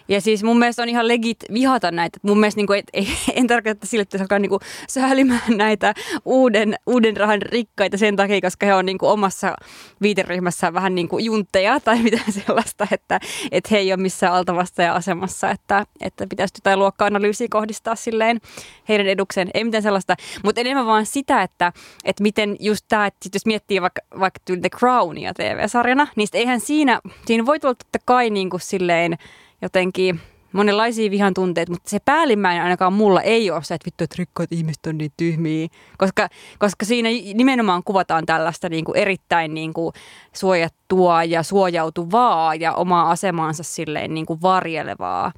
[0.08, 2.20] Ja siis mun mielestä on ihan legit vihata näitä.
[2.22, 5.93] Mun mielestä niin kuin, et, ei, en tarkoita sille, että alkaa niin kuin säälymään näitä
[6.26, 9.56] uuden, uuden rahan rikkaita sen takia, koska he on niin kuin omassa
[10.01, 13.20] viiteryhmässä vähän niin kuin juntteja tai mitään sellaista, että,
[13.51, 18.41] että he ei ole missään altavasta ja asemassa, että, että pitäisi jotain luokka-analyysiä kohdistaa silleen
[18.89, 19.49] heidän edukseen.
[19.54, 21.74] Ei mitään sellaista, mutta enemmän vaan sitä, että,
[22.06, 26.99] että miten just tämä, että jos miettii vaikka, vaikka The Crownia TV-sarjana, niin eihän siinä,
[27.26, 29.18] siinä voi tulla totta kai niin kuin silleen,
[29.64, 30.20] jotenkin
[30.53, 34.51] monenlaisia vihan tunteita, mutta se päällimmäinen ainakaan mulla ei ole se, että vittu, että rikkaat
[34.51, 35.68] ihmiset on niin tyhmiä.
[35.97, 36.28] Koska,
[36.59, 39.93] koska siinä nimenomaan kuvataan tällaista niin kuin erittäin niin kuin
[40.34, 45.32] suojattua ja suojautuvaa ja omaa asemaansa silleen niin kuin varjelevaa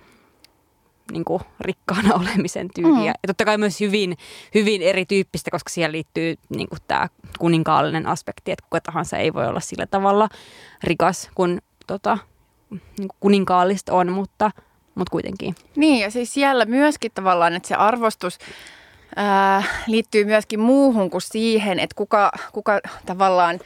[1.11, 2.99] niin kuin rikkaana olemisen tyyliä.
[2.99, 3.05] Mm.
[3.05, 4.17] Ja totta kai myös hyvin,
[4.53, 7.07] hyvin erityyppistä, koska siihen liittyy niin kuin tämä
[7.39, 10.29] kuninkaallinen aspekti, että kuka tahansa ei voi olla sillä tavalla
[10.83, 12.17] rikas kuin tota,
[12.69, 14.51] niin kuninkaallista on, mutta,
[14.95, 15.55] mutta kuitenkin.
[15.75, 18.39] Niin ja siis siellä myöskin tavallaan, että se arvostus
[19.15, 23.59] ää, liittyy myöskin muuhun kuin siihen, että kuka, kuka tavallaan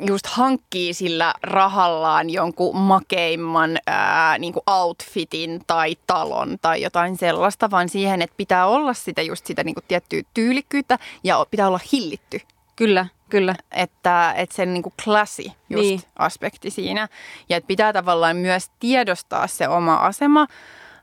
[0.00, 7.70] just hankkii sillä rahallaan jonkun makeimman ää, niin kuin outfitin tai talon tai jotain sellaista,
[7.70, 11.80] vaan siihen, että pitää olla sitä just sitä niin kuin tiettyä tyylikkyyttä ja pitää olla
[11.92, 12.40] hillitty.
[12.76, 13.06] Kyllä.
[13.30, 13.54] Kyllä.
[13.72, 16.00] Että, että sen niin kuin classy just niin.
[16.18, 17.08] aspekti siinä.
[17.48, 20.46] Ja että pitää tavallaan myös tiedostaa se oma asema.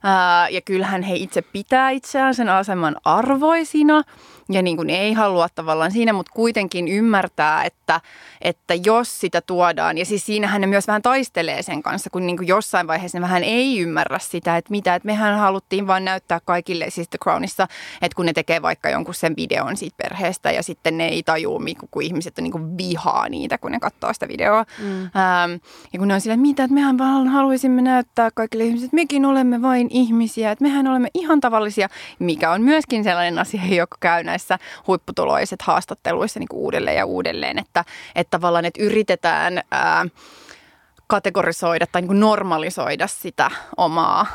[0.04, 4.04] Ää, ja kyllähän he itse pitää itseään sen aseman arvoisina
[4.52, 8.02] ja niin kuin ei halua tavallaan siinä, mutta kuitenkin ymmärtää, että,
[8.42, 12.38] että jos sitä tuodaan, ja siis siinähän ne myös vähän taistelee sen kanssa, kun niin
[12.38, 16.40] kuin jossain vaiheessa ne vähän ei ymmärrä sitä, että mitä, että mehän haluttiin vain näyttää
[16.46, 17.68] kaikille, siis The Crownissa,
[18.02, 21.60] että kun ne tekee vaikka jonkun sen videon siitä perheestä, ja sitten ne ei tajua,
[21.92, 24.66] kun ihmiset on niin kuin vihaa niitä, kun ne katsoo sitä videoa.
[24.80, 25.02] Mm.
[25.02, 25.52] Ähm,
[25.94, 28.96] ja kun ne on sillä, että mitä, että mehän vaan haluaisimme näyttää kaikille ihmisille, että
[28.96, 31.90] mekin olemme vain ihmisiä, että mehän olemme ihan tavallisia,
[32.20, 37.06] mikä on myöskin sellainen asia, joka käy näissä näissä huipputuloiset haastatteluissa niin kuin uudelleen ja
[37.06, 37.86] uudelleen, että,
[38.16, 40.06] että tavallaan että yritetään ää,
[41.08, 44.26] kategorisoida tai niin normalisoida sitä omaa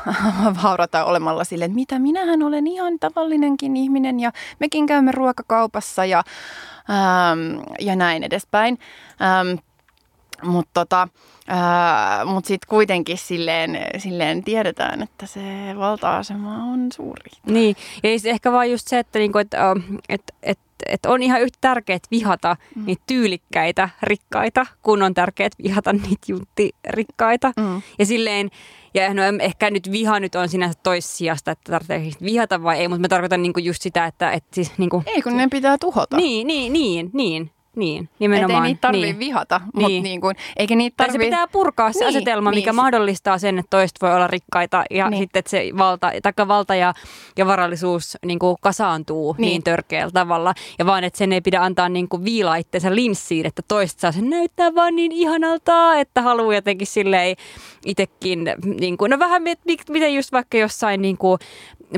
[0.63, 6.23] vaurata olemalla sille, että mitä minähän olen ihan tavallinenkin ihminen ja mekin käymme ruokakaupassa ja,
[6.89, 8.79] ähm, ja näin edespäin.
[9.21, 9.59] Ähm,
[10.43, 11.07] mutta tota,
[12.25, 15.41] mut sitten kuitenkin silleen, silleen tiedetään, että se
[15.77, 17.31] valta-asema on suuri.
[17.45, 19.75] Niin, ja siis ehkä vaan just se, että, niinku, että,
[20.09, 22.85] että, että et on ihan yhtä tärkeää vihata mm.
[22.85, 27.51] niitä tyylikkäitä rikkaita, kun on tärkeää vihata niitä juttirikkaita.
[27.57, 27.81] Mm.
[27.99, 28.49] Ja silleen,
[28.93, 33.01] ja no ehkä nyt viha nyt on sinänsä toissijasta, että tarvitsee vihata vai ei, mutta
[33.01, 34.31] mä tarkoitan niinku just sitä, että...
[34.31, 36.17] että siis niinku, ei, kun ne pitää tuhota.
[36.17, 37.51] Niin, niin, niin, niin.
[37.77, 38.63] Niin, nimenomaan.
[38.63, 39.19] Et ei niitä tarvii niin.
[39.19, 39.81] vihata, niin.
[39.81, 41.17] mutta niin kuin, eikä niitä tarvii...
[41.17, 42.75] Tai se pitää purkaa se niin, asetelma, mikä niin.
[42.75, 45.21] mahdollistaa sen, että toiset voi olla rikkaita ja niin.
[45.21, 46.93] sitten että se valta, taikka valta ja,
[47.37, 49.49] ja varallisuus niin kuin kasaantuu niin.
[49.49, 50.53] niin törkeällä tavalla.
[50.79, 54.11] Ja vaan, että sen ei pidä antaa niin kuin viilaa itseensä linssiin, että toista saa
[54.11, 57.35] sen näyttää vaan niin ihanalta, että haluaa jotenkin silleen
[57.85, 59.41] itsekin, niin kuin, no vähän
[59.89, 61.39] miten just vaikka jossain niin kuin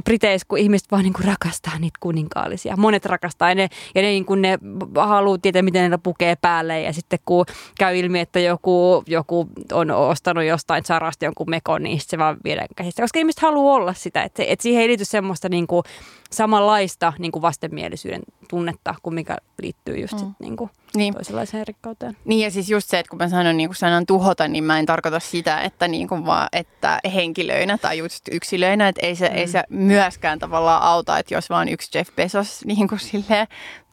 [0.06, 2.78] Briteissä, kun ihmiset vaan niin kuin rakastaa niitä kuninkaallisia.
[2.78, 4.60] Monet rakastaa ja ne, ja ne, niin kuin ne
[4.96, 6.82] haluaa tietää, miten ne pukee päälle.
[6.82, 7.46] Ja sitten kun
[7.80, 12.68] käy ilmi, että joku, joku on ostanut jostain sarasta jonkun mekon, niin se vaan viedään
[12.76, 13.02] käsistä.
[13.02, 14.24] Koska ihmiset haluaa olla sitä.
[14.24, 15.84] Että, että siihen ei liity semmoista niin kuin
[16.32, 20.20] samanlaista niin kuin vastenmielisyyden tunnetta kuin mikä liittyy just mm.
[20.20, 21.14] sit, niin kuin niin.
[21.14, 22.18] toisenlaiseen rikkauteen.
[22.26, 24.80] Niin ja siis just se, että kun mä sanon niin kuin sanan tuhota, niin mä
[24.80, 29.30] en tarkoita sitä, että, niin kuin vaan, että henkilöinä tai just yksilöinä, että ei se,
[29.30, 29.36] mm.
[29.36, 33.48] ei se myöskään tavallaan auta, että jos vaan yksi Jeff Bezos niin kuin silleen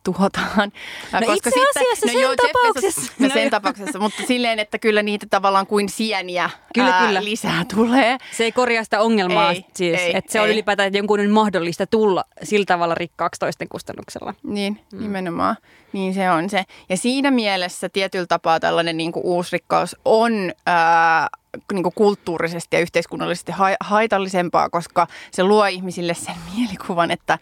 [0.06, 0.72] tuhotaan.
[1.12, 3.12] No koska itse asiassa sitten, no sen joo, tapauksessa.
[3.18, 7.24] No, no sen tapauksessa, mutta silleen, että kyllä niitä tavallaan kuin sieniä kyllä, ää, kyllä.
[7.24, 8.18] lisää tulee.
[8.36, 10.44] Se ei korjaa sitä ongelmaa ei, siis, ei, että se ei.
[10.44, 14.34] on ylipäätään että jonkun mahdollista tulla sillä tavalla rikkaaksi toisten kustannuksella.
[14.42, 15.02] Niin, mm.
[15.02, 15.56] nimenomaan.
[15.92, 16.64] Niin se on se.
[16.88, 20.52] Ja siinä mielessä tietyllä tapaa tällainen niin kuin uusrikkaus on...
[20.66, 21.28] Ää,
[21.72, 27.38] niin kulttuurisesti ja yhteiskunnallisesti haitallisempaa, koska se luo ihmisille sen mielikuvan, että,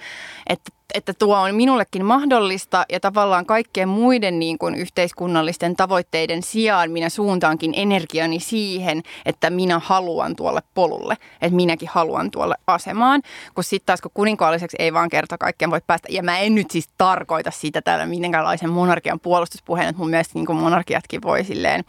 [0.47, 6.91] että että tuo on minullekin mahdollista ja tavallaan kaikkien muiden niin kuin yhteiskunnallisten tavoitteiden sijaan
[6.91, 13.23] minä suuntaankin energiani siihen, että minä haluan tuolle polulle, että minäkin haluan tuolle asemaan,
[13.55, 16.71] kun sitten taas kun kuninkaalliseksi ei vaan kerta kaikkeen voi päästä, ja mä en nyt
[16.71, 21.85] siis tarkoita sitä täällä minkälaisen monarkian puolustuspuheen, että mun mielestä niin kuin monarkiatkin voi silleen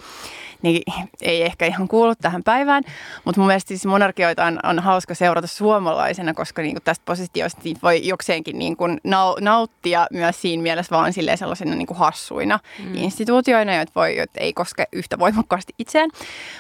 [0.61, 0.81] niin
[1.21, 2.83] ei ehkä ihan kuulu tähän päivään.
[3.25, 7.61] Mutta mun mielestä siis monarkioita on, on hauska seurata suomalaisena, koska niin kuin tästä positiosta
[7.83, 9.01] voi jokseenkin niin kuin
[9.41, 12.95] nauttia myös siinä mielessä vaan sellaisena niin kuin hassuina mm.
[12.95, 16.09] instituutioina, joita, voi, joita ei koske yhtä voimakkaasti itseään.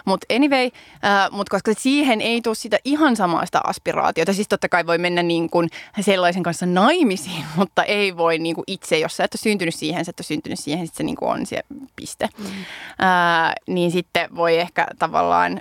[0.05, 4.87] Mutta anyway, äh, mut koska siihen ei tule sitä ihan samaista aspiraatiota, siis totta kai
[4.87, 9.23] voi mennä niin kuin sellaisen kanssa naimisiin, mutta ei voi niin kuin itse, jos sä
[9.23, 11.63] et ole syntynyt siihen, sä et ole syntynyt siihen, sitten se niin kuin on se
[11.95, 12.29] piste.
[12.37, 12.45] Mm.
[12.45, 15.59] Äh, niin sitten voi ehkä tavallaan, äh,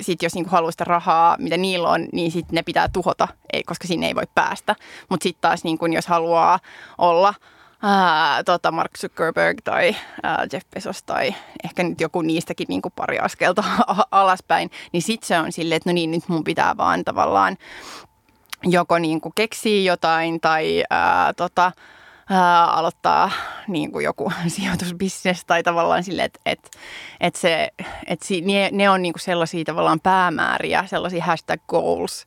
[0.00, 3.62] sit jos niinku haluaa sitä rahaa, mitä niillä on, niin sitten ne pitää tuhota, ei,
[3.62, 4.76] koska sinne ei voi päästä.
[5.08, 6.58] Mutta sitten taas niinku, jos haluaa
[6.98, 7.34] olla
[7.82, 11.34] ää, tota Mark Zuckerberg tai ää, Jeff Bezos tai
[11.64, 13.64] ehkä nyt joku niistäkin niin kuin pari askelta
[14.10, 17.56] alaspäin, niin sitten se on silleen, että no niin, nyt mun pitää vaan tavallaan
[18.64, 21.72] joko niin kuin keksiä jotain tai ää, tota,
[22.30, 23.30] ää, aloittaa
[23.68, 26.70] niin kuin joku sijoitusbisnes tai tavallaan sille, että et,
[27.20, 27.70] et se,
[28.06, 32.26] et si, ne, ne on niin kuin sellaisia tavallaan päämääriä, sellaisia hashtag goals,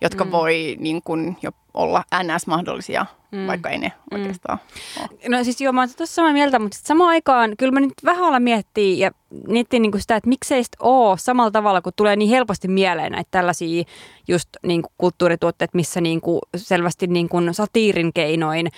[0.00, 0.30] jotka mm.
[0.30, 3.46] voi niin kuin jo olla ns-mahdollisia, mm.
[3.46, 4.18] vaikka ei ne mm.
[4.18, 4.58] oikeastaan
[5.00, 5.08] ole.
[5.28, 8.24] No siis joo, mä oon tuossa samaa mieltä, mutta samaan aikaan kyllä mä nyt vähän
[8.24, 9.10] olla miettii ja
[9.48, 13.28] miettii niin sitä, että miksei sit ole samalla tavalla, kun tulee niin helposti mieleen näitä
[13.30, 13.84] tällaisia
[14.28, 18.68] just niin kuin kulttuurituotteet, missä niin kuin selvästi niin kuin satiirin keinoin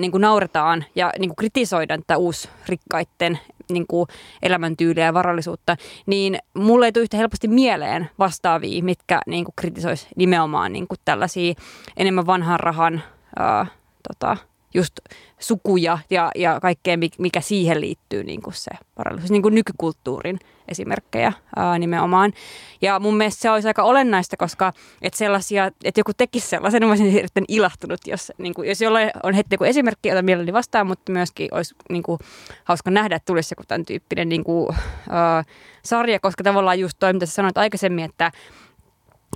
[0.00, 3.38] niin kuin nauretaan ja niin kuin kritisoidaan tätä uusrikkaiden
[3.72, 4.06] niin kuin
[4.42, 5.76] elämäntyyliä ja varallisuutta,
[6.06, 10.98] niin mulle ei tule yhtä helposti mieleen vastaavia, mitkä niin kuin kritisoisi nimenomaan niin kuin
[11.04, 11.54] tällaisia
[11.96, 13.02] enemmän vanhan rahan
[13.38, 13.66] ää,
[14.08, 14.36] tota,
[14.74, 15.00] just
[15.38, 20.38] sukuja ja, ja kaikkea, mikä siihen liittyy niin kuin se varallisuus, niin kuin nykykulttuurin
[20.68, 22.32] esimerkkejä ää, nimenomaan.
[22.82, 24.72] Ja mun mielestä se olisi aika olennaista, koska
[25.02, 29.10] että sellaisia, että joku tekisi sellaisen, mä olisin erittäin ilahtunut, jos, niin kuin, jos jollain
[29.22, 32.18] on heti joku esimerkki, jota mielelläni vastaan, mutta myöskin olisi niin kuin,
[32.64, 34.68] hauska nähdä, että tulisi joku tämän tyyppinen niin kuin,
[35.10, 35.44] ää,
[35.84, 38.32] sarja, koska tavallaan just toi, mitä sä sanoit aikaisemmin, että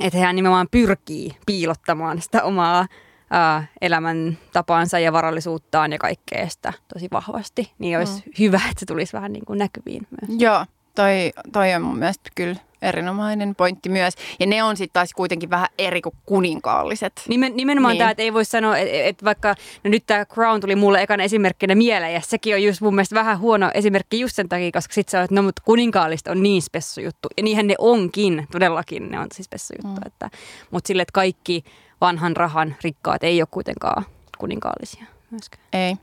[0.01, 2.87] että hän nimenomaan pyrkii piilottamaan sitä omaa
[3.35, 7.73] ää, elämäntapaansa ja varallisuuttaan ja kaikkea sitä tosi vahvasti.
[7.79, 8.33] Niin olisi mm.
[8.39, 10.41] hyvä, että se tulisi vähän niin kuin näkyviin myös.
[10.41, 14.15] Joo, toi, toi on mun mielestä kyllä erinomainen pointti myös.
[14.41, 17.13] Ja ne on sitten taas kuitenkin vähän eri kuin kuninkaalliset.
[17.29, 17.99] Nimen, nimenomaan niin.
[17.99, 19.55] tämä, että ei voi sanoa, että et vaikka,
[19.85, 23.15] no nyt tämä Crown tuli mulle ekana esimerkkinä mieleen, ja sekin on just mun mielestä
[23.15, 26.63] vähän huono esimerkki just sen takia, koska sitten sä että no mutta kuninkaallista on niin
[26.63, 27.29] spessu juttu.
[27.37, 30.01] Ja niinhän ne onkin, todellakin ne on siis spessu juttu.
[30.01, 30.07] Mm.
[30.07, 30.31] Että,
[30.71, 31.65] mutta sille, että kaikki
[32.05, 34.05] vanhan rahan rikkaat ei ole kuitenkaan
[34.39, 35.65] kuninkaallisia myöskään.
[35.73, 35.97] Ei.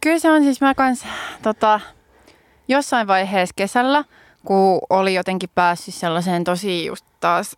[0.00, 1.06] Kyllä se on siis mä kans
[1.42, 1.80] tota,
[2.68, 4.04] jossain vaiheessa kesällä,
[4.44, 7.56] kun oli jotenkin päässyt sellaiseen tosi just taas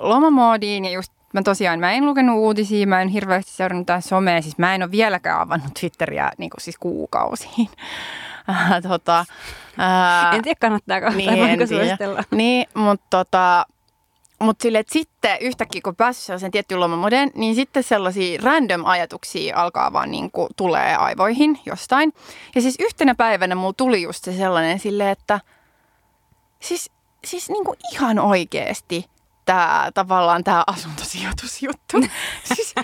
[0.00, 4.42] lomamoodiin ja just mä tosiaan, mä en lukenut uutisia, mä en hirveästi seurannut mitään somea,
[4.42, 7.68] siis mä en ole vieläkään avannut Twitteriä niin kuin siis kuukausiin.
[8.50, 9.24] Äh, tota,
[9.78, 11.96] ää, en tiedä kannattaako niin, en tiedä.
[12.30, 13.66] Niin, mutta tota,
[14.40, 19.56] mutta sille, että sitten yhtäkkiä kun päässyt sellaisen tiettyyn lomamoden, niin sitten sellaisia random ajatuksia
[19.56, 22.12] alkaa vaan niin kuin tulee aivoihin jostain.
[22.54, 25.40] Ja siis yhtenä päivänä mulla tuli just se sellainen silleen, että
[26.60, 26.90] siis,
[27.24, 29.04] siis niin kuin ihan oikeasti
[29.44, 31.96] tämä tavallaan tämä asuntosijoitusjuttu.
[32.54, 32.74] siis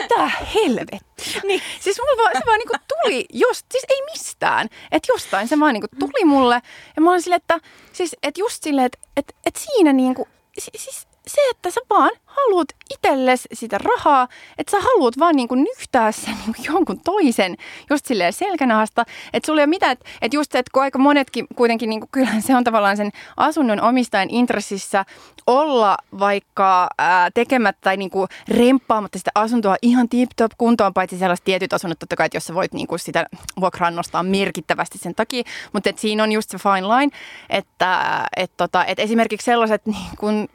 [0.00, 1.40] mitä helvetti.
[1.44, 1.62] Niin.
[1.80, 4.68] Siis mulla vaan, se vaan niinku tuli just, siis ei mistään.
[4.92, 6.62] Että jostain se vaan niinku tuli mulle.
[6.96, 7.60] Ja mä olin silleen, että
[7.92, 10.28] siis, et just silleen, että et, et siinä niinku,
[10.58, 15.54] Is, is, se, että sä vaan haluat itsellesi sitä rahaa, että sä haluat vaan niinku
[15.54, 17.56] nyhtää sen niinku jonkun toisen
[17.90, 19.04] just silleen selkänahasta.
[19.32, 22.08] Että sulla ei ole mitään, että et just se, että kun aika monetkin kuitenkin, niinku,
[22.12, 25.04] kyllähän se on tavallaan sen asunnon omistajan intressissä
[25.46, 31.72] olla vaikka ää, tekemättä tai niinku remppaamatta sitä asuntoa ihan tip-top kuntoon, paitsi sellaiset tietyt
[31.72, 33.26] asunnot totta kai, että jos sä voit niinku sitä
[33.60, 35.42] vuokraa nostaa merkittävästi sen takia.
[35.72, 37.12] Mutta siinä on just se fine line,
[37.50, 40.48] että et, tota, et esimerkiksi sellaiset niin kun,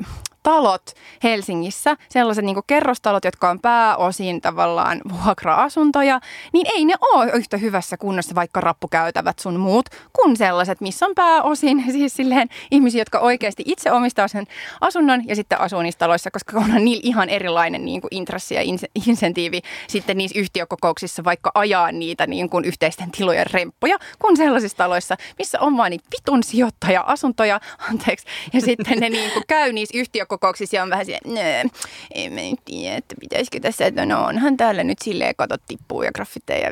[0.43, 6.19] talot Helsingissä, sellaiset niin kerrostalot, jotka on pääosin tavallaan vuokra-asuntoja,
[6.53, 11.15] niin ei ne ole yhtä hyvässä kunnossa, vaikka rappukäytävät sun muut, kuin sellaiset, missä on
[11.15, 14.45] pääosin siis silleen ihmisiä, jotka oikeasti itse omistaa sen
[14.81, 18.61] asunnon ja sitten asuu niissä taloissa, koska on niillä ihan erilainen niin kuin intressi ja
[19.07, 25.17] insentiivi sitten niissä yhtiökokouksissa vaikka ajaa niitä niin kuin yhteisten tilojen remppuja, kuin sellaisissa taloissa,
[25.37, 30.32] missä on vaan niitä vitun sijoittaja-asuntoja, anteeksi, ja sitten ne niin kuin käy niissä yhtiökokouksissa
[30.37, 31.69] kokouksissa on vähän silleen,
[32.15, 36.03] en mä nyt tiedä, että pitäisikö tässä, että no onhan täällä nyt silleen katot tippuu
[36.03, 36.69] ja graffiteja,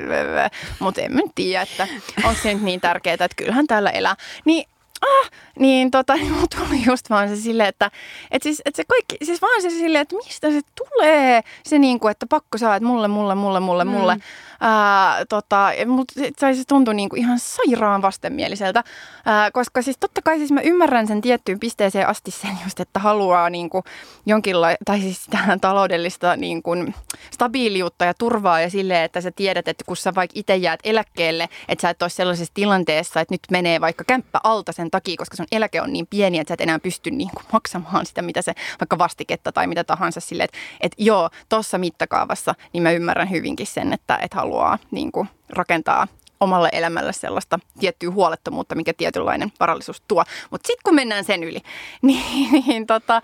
[0.79, 1.87] mutta en mä nyt tiedä, että
[2.23, 4.15] onko se nyt niin tärkeää, että kyllähän täällä elää.
[4.45, 4.65] Niin
[5.01, 7.91] ah, niin tota, niin mulla tuli just vaan se silleen, että
[8.31, 11.99] et siis, et se kaikki, siis vaan se silleen, että mistä se tulee, se niin
[11.99, 13.91] kuin, että pakko saa, että mulle, mulle, mulle, mulle, mm.
[13.91, 14.17] mulle.
[14.63, 18.83] Ää, tota, mutta se, se tuntui niin kuin ihan sairaan vastenmieliseltä,
[19.25, 22.99] ää, koska siis totta kai siis mä ymmärrän sen tiettyyn pisteeseen asti sen just, että
[22.99, 23.83] haluaa niin kuin
[24.25, 26.95] jonkinlaista, tai siis tähän taloudellista niin kuin
[27.31, 31.49] stabiiliutta ja turvaa ja silleen, että sä tiedät, että kun sä vaikka itse jäät eläkkeelle,
[31.67, 35.37] että sä et ole sellaisessa tilanteessa, että nyt menee vaikka kämppä alta sen takia, koska
[35.37, 38.41] sun eläke on niin pieni, että sä et enää pysty niin kuin maksamaan sitä, mitä
[38.41, 43.29] se vaikka vastiketta tai mitä tahansa sille, että, että joo, tuossa mittakaavassa, niin mä ymmärrän
[43.29, 44.50] hyvinkin sen, että, että haluaa
[44.91, 46.07] niin kuin rakentaa
[46.39, 50.23] omalle elämälle sellaista tiettyä huolettomuutta, mikä tietynlainen varallisuus tuo.
[50.51, 51.59] Mutta sitten kun mennään sen yli,
[52.01, 53.21] niin, niin, tota,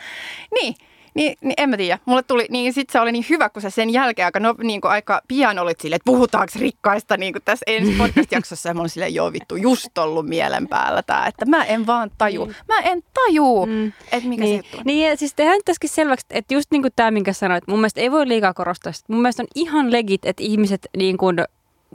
[0.61, 0.75] niin
[1.17, 1.99] niin, niin en mä tiedä.
[2.05, 4.81] Mulle tuli, niin sit se oli niin hyvä, kun sä sen jälkeen aika, no, niin
[4.81, 8.69] kuin aika pian olit silleen, että puhutaanko rikkaista niin kuin tässä ensi podcast-jaksossa.
[8.69, 12.11] Ja mä olin silleen, joo vittu, just ollut mielen päällä tää, että mä en vaan
[12.17, 12.45] taju.
[12.45, 12.53] Mm.
[12.67, 13.87] Mä en taju, mm.
[14.11, 14.63] että mikä niin.
[14.63, 17.67] se juttu Niin, ja siis tehdään tässäkin selväksi, että just niin kuin tämä, minkä sanoit,
[17.67, 18.93] mun mielestä ei voi liikaa korostaa.
[19.07, 21.37] Mun mielestä on ihan legit, että ihmiset niin kuin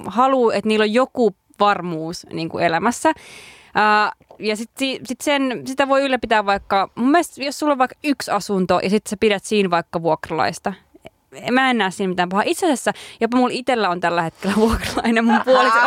[0.07, 3.13] haluaa, että niillä on joku varmuus niin kuin elämässä.
[3.77, 7.97] Uh, ja sit, sit sen, sitä voi ylläpitää vaikka, mun mielestä jos sulla on vaikka
[8.05, 10.73] yksi asunto ja sitten sä pidät siinä vaikka vuokralaista,
[11.51, 12.45] mä en näe siinä mitään pahaa.
[12.47, 15.79] Itse asiassa jopa mulla itsellä on tällä hetkellä vuokralainen mun puoliso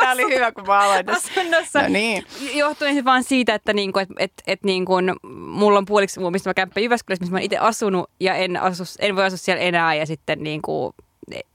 [0.00, 1.82] Tämä oli hyvä, kun mä aloin asunnossa.
[1.82, 2.24] No niin.
[2.54, 4.94] Johtuen vaan siitä, että niinku, et, et, et niinku,
[5.32, 9.16] mulla on puoliksi, mistä mä kämppä Jyväskylässä, missä mä itse asunut ja en, asu, en
[9.16, 10.94] voi asua siellä enää ja sitten niinku,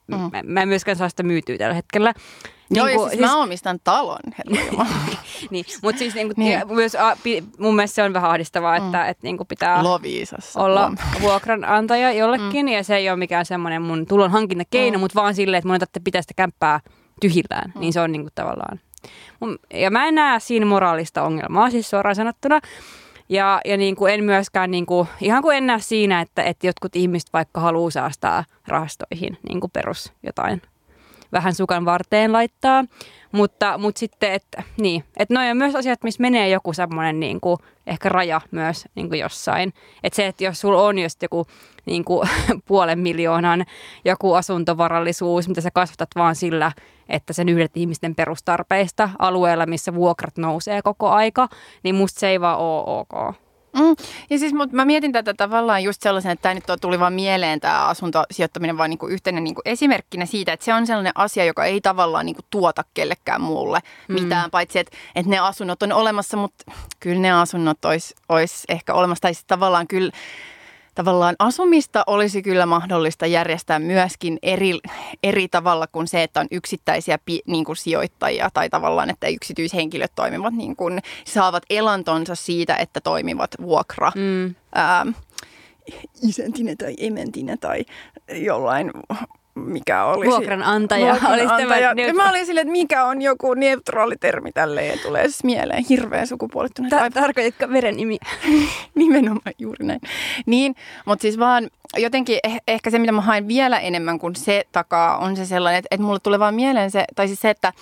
[0.08, 0.18] mm.
[0.18, 2.14] mä, mä en myöskään saa sitä myytyä tällä hetkellä.
[2.72, 4.20] Joo, niin kuin, siis, siis mä omistan talon,
[5.52, 6.62] niin, mutta siis niin kuin, niin.
[6.68, 9.10] myös a, pi, mun mielestä se on vähän ahdistavaa, että, mm.
[9.10, 10.60] että niin kuin pitää Loviisassa.
[10.64, 10.98] olla Lom.
[11.22, 12.72] vuokranantaja jollekin, mm.
[12.72, 15.00] ja se ei ole mikään semmoinen mun tulon hankinta keino, mm.
[15.02, 16.80] mutta vaan silleen, että mun ei pitää sitä kämppää
[17.22, 17.80] tyhjillään, mm.
[17.80, 18.80] niin se on niin kuin tavallaan.
[19.74, 22.60] Ja mä en näe siinä moraalista ongelmaa, siis suoraan sanottuna.
[23.30, 26.68] Ja, ja niin kuin en myöskään, niin kuin, ihan kuin en näe siinä, että, että
[26.68, 30.62] jotkut ihmiset vaikka haluaa säästää rahastoihin niin kuin perus jotain
[31.32, 32.86] vähän sukan varteen laittaa.
[33.32, 37.42] Mutta, mutta sitten, että niin, että noin on myös asiat, missä menee joku semmoinen niin
[37.42, 37.58] kuin,
[37.88, 39.74] ehkä raja myös niin kuin jossain.
[40.04, 41.48] Että se, että jos sulla on just joku
[41.86, 42.30] niin kuin,
[42.68, 43.66] puolen miljoonan
[44.06, 46.72] joku asuntovarallisuus, mitä sä kasvatat vaan sillä,
[47.10, 51.48] että sen yhdet ihmisten perustarpeista alueella, missä vuokrat nousee koko aika,
[51.84, 53.36] niin musta se ei vaan ole ok.
[53.74, 53.96] Mm.
[54.30, 57.60] Ja siis mut mä mietin tätä tavallaan just sellaisen, että tämä nyt tuli vaan mieleen
[57.60, 61.82] tämä asuntosijoittaminen vaan niinku yhtenä niinku esimerkkinä siitä, että se on sellainen asia, joka ei
[61.82, 64.14] tavallaan niinku tuota kellekään muulle mm.
[64.14, 68.94] mitään, paitsi että, että ne asunnot on olemassa, mutta kyllä ne asunnot olisi olis ehkä
[68.94, 70.12] olemassa, tai tavallaan kyllä
[70.96, 74.80] tavallaan asumista olisi kyllä mahdollista järjestää myöskin eri,
[75.24, 80.54] eri tavalla kuin se, että on yksittäisiä niin kuin sijoittajia tai tavallaan, että yksityishenkilöt toimivat
[80.54, 84.12] niin kuin, saavat elantonsa siitä, että toimivat vuokra.
[84.16, 84.56] Mm.
[84.76, 85.06] Ää,
[86.24, 87.86] isäntinä tai ementinä tai
[88.34, 88.92] jollain
[89.56, 90.26] mikä oli.
[90.26, 91.12] Vuokranantaja.
[91.12, 91.92] Vuokranantaja.
[91.92, 95.44] Oli ja mä olin silleen, että mikä on joku neutraali termi tälle ja tulee siis
[95.44, 96.90] mieleen hirveän sukupuolittunut.
[96.90, 98.18] Ta- tarkoititko nimi?
[98.96, 100.02] Nimenomaan juuri näin.
[100.46, 100.76] Niin,
[101.06, 105.18] mutta siis vaan jotenkin eh- ehkä se, mitä mä haen vielä enemmän kuin se takaa,
[105.18, 107.74] on se sellainen, että, että mulle tulee vaan mieleen se, tai siis se, että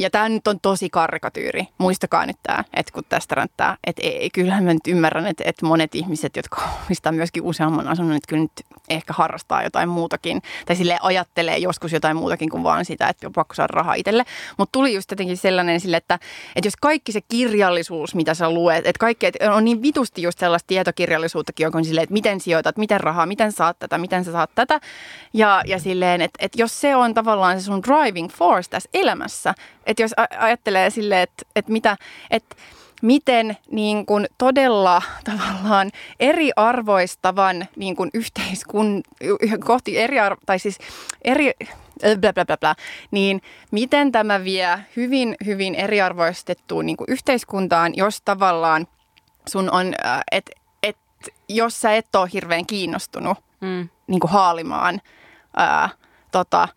[0.00, 1.68] ja tämä nyt on tosi karikatyyri.
[1.78, 5.66] Muistakaa nyt tämä, että kun tästä ränttää, että ei, kyllähän mä nyt ymmärrän, että, että
[5.66, 10.42] monet ihmiset, jotka omistaa myöskin useamman asunnon, että kyllä nyt ehkä harrastaa jotain muutakin.
[10.66, 14.24] Tai sille ajattelee joskus jotain muutakin kuin vaan sitä, että on pakko saada rahaa itselle.
[14.56, 16.18] Mutta tuli just jotenkin sellainen sille, että,
[16.56, 20.38] että jos kaikki se kirjallisuus, mitä sä luet, että kaikki että on niin vitusti just
[20.38, 24.32] sellaista tietokirjallisuuttakin, joka on silleen, että miten sijoitat, miten rahaa, miten saat tätä, miten sä
[24.32, 24.80] saat tätä.
[25.32, 29.54] Ja, ja silleen, että, että jos se on tavallaan se sun driving force tässä elämässä,
[29.90, 31.96] että jos ajattelee silleen, että, että mitä,
[32.30, 32.56] että
[33.02, 39.02] miten niin kuin todella tavallaan eriarvoistavan niin kuin yhteiskun,
[39.64, 40.16] kohti eri,
[40.46, 40.78] tai siis
[41.22, 41.52] eri,
[42.20, 42.74] bla bla bla bla,
[43.10, 48.86] niin miten tämä vie hyvin, hyvin eriarvoistettuun niin kuin yhteiskuntaan, jos tavallaan
[49.48, 49.94] sun on,
[50.32, 50.96] että et,
[51.48, 53.88] jos sä et ole hirveän kiinnostunut mm.
[54.06, 55.00] niin kuin haalimaan
[55.56, 55.88] ää,
[56.32, 56.68] tota,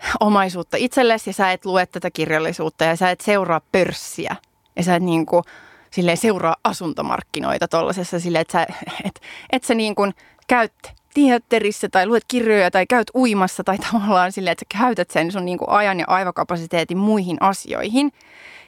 [0.20, 4.36] omaisuutta itsellesi ja sä et lue tätä kirjallisuutta ja sä et seuraa pörssiä.
[4.76, 5.44] Ja sä et niin kuin,
[5.90, 8.66] silleen seuraa asuntomarkkinoita tuollaisessa silleen, että sä,
[9.06, 9.20] et,
[9.50, 10.14] et sä niin kuin
[10.48, 10.72] käyt
[11.14, 15.44] teatterissa tai luet kirjoja tai käyt uimassa tai tavallaan silleen, että sä käytät sen sun
[15.44, 18.12] niin kuin ajan ja aivokapasiteetin muihin asioihin,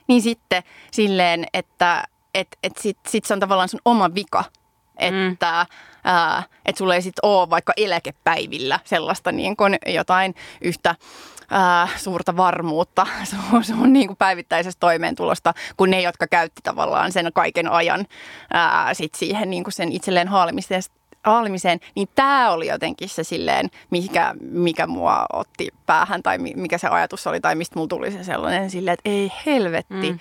[0.09, 2.05] niin sitten silleen, että
[2.35, 4.45] et, et sit, sit se on tavallaan sun oma vika,
[5.01, 5.77] että mm.
[6.05, 10.95] ää, et sulla ei sitten ole vaikka eläkepäivillä sellaista niin kuin jotain yhtä
[11.51, 17.31] ää, suurta varmuutta sun, sun niin kuin päivittäisestä toimeentulosta kuin ne, jotka käytti tavallaan sen
[17.35, 18.07] kaiken ajan
[18.53, 20.83] ää, sit siihen niin kuin sen itselleen haalimiseen
[21.25, 26.89] haalimiseen, niin tämä oli jotenkin se silleen, mikä, mikä mua otti päähän tai mikä se
[26.89, 30.13] ajatus oli tai mistä mulla tuli se sellainen silleen, että ei helvetti.
[30.13, 30.19] Mm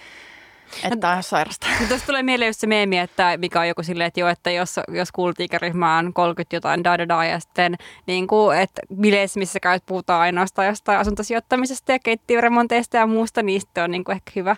[0.83, 1.67] että on sairasta.
[1.87, 4.79] Tuossa tulee mieleen just se meemi, että mikä on joku silleen, että, jo, että jos,
[4.87, 7.75] jos kultiikäryhmä on 30 jotain da da da ja sitten
[8.07, 13.61] niin kuin, että bileissä, missä käyt, puhutaan ainoastaan jostain asuntosijoittamisesta ja keittiöremonteista ja muusta, niin
[13.61, 14.55] sitten on niin kuin ehkä hyvä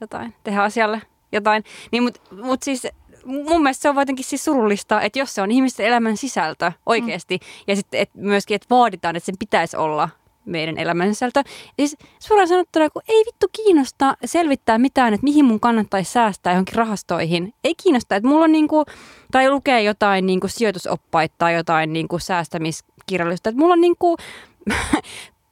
[0.00, 1.02] jotain tehdä asialle
[1.32, 1.64] jotain.
[1.92, 2.86] Niin, Mutta mut siis
[3.24, 7.36] mun mielestä se on jotenkin siis surullista, että jos se on ihmisten elämän sisältö oikeasti,
[7.36, 7.64] mm.
[7.66, 10.08] ja sitten et myöskin, että vaaditaan, että sen pitäisi olla
[10.44, 11.42] meidän elämän sisältö.
[11.76, 16.74] Siis suoraan sanottuna, kun ei vittu kiinnosta selvittää mitään, että mihin mun kannattaisi säästää johonkin
[16.74, 17.54] rahastoihin.
[17.64, 18.84] Ei kiinnosta, että mulla on niinku,
[19.30, 23.48] tai lukee jotain niinku sijoitusoppaita tai jotain niinku säästämiskirjallisuutta.
[23.50, 24.16] Että mulla on niinku,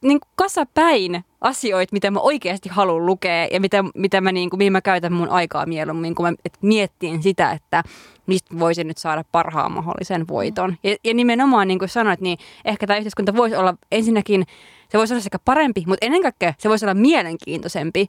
[0.01, 4.57] niin kuin kasapäin asioita, mitä mä oikeasti haluan lukea ja mitä, mitä mä, niin kuin,
[4.57, 7.83] mihin mä käytän mun aikaa mieluummin, kun mä et miettiin sitä, että
[8.27, 10.77] mistä voisin nyt saada parhaan mahdollisen voiton.
[10.83, 14.45] Ja, ja nimenomaan, niin kuin sanoit, niin ehkä tämä yhteiskunta voisi olla ensinnäkin,
[14.91, 18.07] se voisi olla sekä parempi, mutta ennen kaikkea se voisi olla mielenkiintoisempi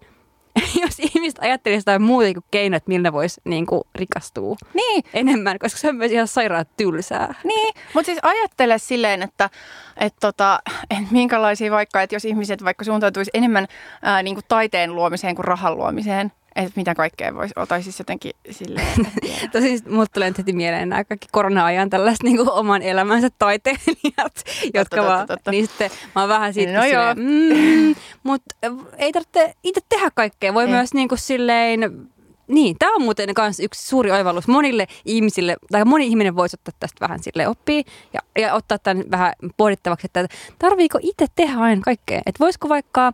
[0.83, 5.05] jos ihmiset ajattelisi jotain muuta kuin keinot, millä ne voisi niin kuin, rikastua niin.
[5.15, 7.35] enemmän, koska se on myös ihan sairaan tylsää.
[7.45, 9.51] Niin, mutta siis ajattele silleen, että
[9.97, 10.61] et tota,
[10.91, 13.67] et minkälaisia vaikka, että jos ihmiset vaikka suuntautuisi enemmän
[14.03, 17.99] ää, niin kuin taiteen luomiseen kuin rahan luomiseen, että mitä kaikkea voisi olla, tai siis
[17.99, 19.07] jotenkin silleen.
[19.53, 24.45] Tosi siis mulle tulee heti mieleen nämä kaikki korona-ajan tällaiset niin oman elämänsä taiteilijat,
[24.75, 25.51] jotka totta, vaan, totta.
[25.51, 28.55] niin sitten mä oon vähän siitä no silleen, mm, mutta
[28.99, 30.71] ei tarvitse itse tehdä kaikkea, voi ei.
[30.71, 32.11] myös niin kuin silleen
[32.49, 36.75] niin, tämä on muuten myös yksi suuri oivallus monille ihmisille, tai moni ihminen voisi ottaa
[36.81, 37.83] tästä vähän sille oppia
[38.13, 40.27] ja, ja ottaa tämän vähän pohdittavaksi, että
[40.59, 42.23] tarviiko itse tehdä aina kaikkea.
[42.27, 43.13] Että voisiko vaikka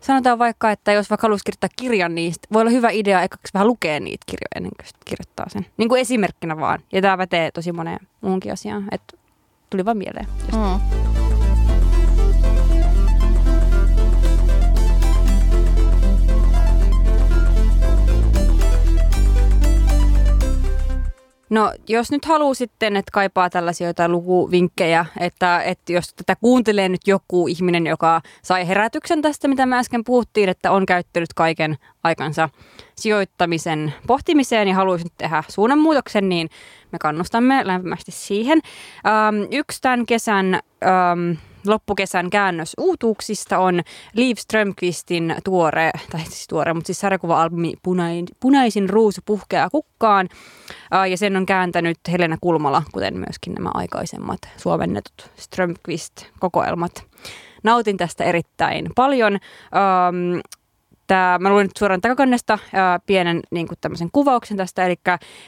[0.00, 3.66] sanotaan vaikka, että jos vaikka haluaisi kirjoittaa kirjan, niin voi olla hyvä idea ekaksi vähän
[3.66, 5.66] lukea niitä kirjoja ennen kuin kirjoittaa sen.
[5.76, 6.80] Niin kuin esimerkkinä vaan.
[6.92, 8.88] Ja tämä pätee tosi moneen muunkin asiaan.
[8.90, 9.16] Että
[9.70, 10.26] tuli vaan mieleen.
[10.52, 11.19] Mm.
[21.60, 26.88] No jos nyt haluaa sitten, että kaipaa tällaisia jotain lukuvinkkejä, että, että jos tätä kuuntelee
[26.88, 31.76] nyt joku ihminen, joka sai herätyksen tästä, mitä mä äsken puhuttiin, että on käyttänyt kaiken
[32.04, 32.48] aikansa
[32.96, 36.50] sijoittamisen pohtimiseen ja haluaisi nyt tehdä suunnanmuutoksen, niin
[36.92, 38.60] me kannustamme lämpimästi siihen.
[39.06, 43.80] Ähm, yksi tämän kesän ähm, loppukesän käännös uutuuksista on
[44.14, 50.28] Liv Strömqvistin tuore, tai siis tuore, mutta siis sarjakuva-albumi Punain, Punaisin ruusu puhkeaa kukkaan.
[51.10, 57.04] ja sen on kääntänyt Helena Kulmala, kuten myöskin nämä aikaisemmat suomennetut Strömqvist-kokoelmat.
[57.62, 59.38] Nautin tästä erittäin paljon.
[61.10, 64.96] Että mä luin nyt suoraan takakannesta ää, pienen niin kuin tämmöisen kuvauksen tästä, eli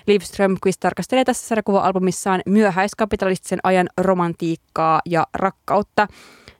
[0.06, 6.08] Liv Strömquist tarkastelee tässä sarjakuva-albumissaan myöhäiskapitalistisen ajan romantiikkaa ja rakkautta.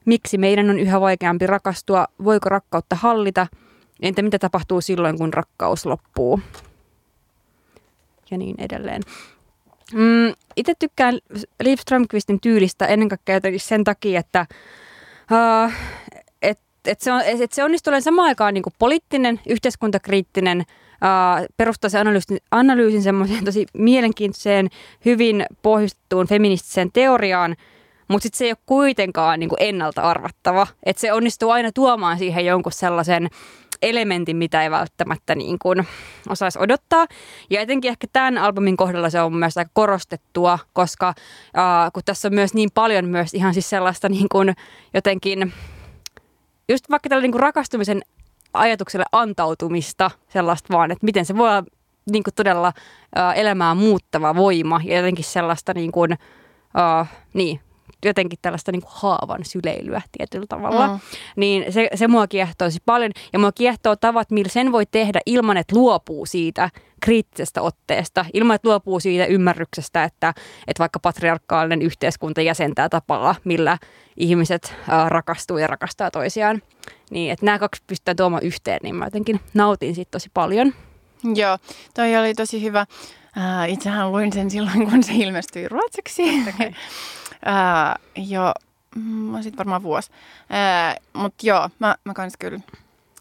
[0.05, 2.07] Miksi meidän on yhä vaikeampi rakastua?
[2.25, 3.47] Voiko rakkautta hallita?
[4.03, 6.41] Entä mitä tapahtuu silloin, kun rakkaus loppuu?
[8.31, 9.03] Ja niin edelleen.
[9.93, 11.19] Mm, itse tykkään
[11.63, 14.47] Liv Strömqvistin tyylistä ennen kaikkea sen takia, että
[15.31, 15.73] uh,
[16.85, 20.62] et, et se, on, et se onnistuu olemaan samaan aikaan niin poliittinen, yhteiskuntakriittinen,
[21.57, 24.68] perustaa se analyysin, analyysin semmoiseen tosi mielenkiintoiseen,
[25.05, 27.57] hyvin pohjustettuun feministiseen teoriaan,
[28.09, 30.66] mutta sitten se ei ole kuitenkaan niin ennalta arvattava.
[30.83, 33.28] Että se onnistuu aina tuomaan siihen jonkun sellaisen
[33.83, 35.87] elementin, mitä ei välttämättä niin kuin
[36.28, 37.07] osaisi odottaa.
[37.51, 42.28] Ja etenkin ehkä tämän albumin kohdalla se on myös aika korostettua, koska äh, kun tässä
[42.28, 44.55] on myös niin paljon myös ihan siis sellaista niin kuin
[44.95, 45.53] jotenkin,
[46.73, 48.03] just vaikka tällä niin rakastumisen
[48.55, 51.64] ajatukselle antautumista sellaista vaan, että miten se voi olla
[52.11, 52.73] niin kuin todella
[53.18, 56.12] äh, elämää muuttava voima ja jotenkin sellaista niin kuin,
[56.79, 57.61] äh, niin,
[58.05, 60.89] jotenkin tällaista niin kuin haavan syleilyä tietyllä tavalla.
[60.89, 61.01] Mm.
[61.37, 63.13] Niin se, se mua kiehtoo tosi paljon.
[63.33, 68.55] Ja mua kiehtoo tavat, millä sen voi tehdä ilman, että luopuu siitä kriittisestä otteesta, ilman,
[68.55, 70.35] että luopuu siitä ymmärryksestä, että,
[70.69, 73.79] että vaikka patriarkaalinen yhteiskunta jäsentää tapaa, millä
[74.17, 76.63] ihmiset äh, rakastuu ja rakastaa toisiaan.
[77.11, 80.75] Niin, että nämä kaksi pystytään tuomaan yhteen, niin mä jotenkin nautin siitä tosi paljon.
[81.35, 81.59] Joo,
[81.95, 82.87] toi oli tosi hyvä.
[83.39, 86.22] Äh, itsehän luin sen silloin, kun se ilmestyi ruotsiksi.
[86.55, 86.72] Okay.
[87.45, 88.53] Ää, jo,
[88.95, 90.11] mm, sitten varmaan vuosi.
[91.12, 92.61] Mutta joo, mä, mä kans kyllä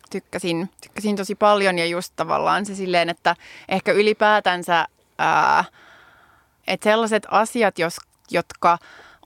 [0.10, 3.36] tykkäsin, tykkäsin tosi paljon ja just tavallaan se silleen, että
[3.70, 4.88] ehkä ylipäätänsä,
[5.18, 5.64] ää,
[6.68, 7.98] että sellaiset asiat, jos,
[8.32, 8.78] jotka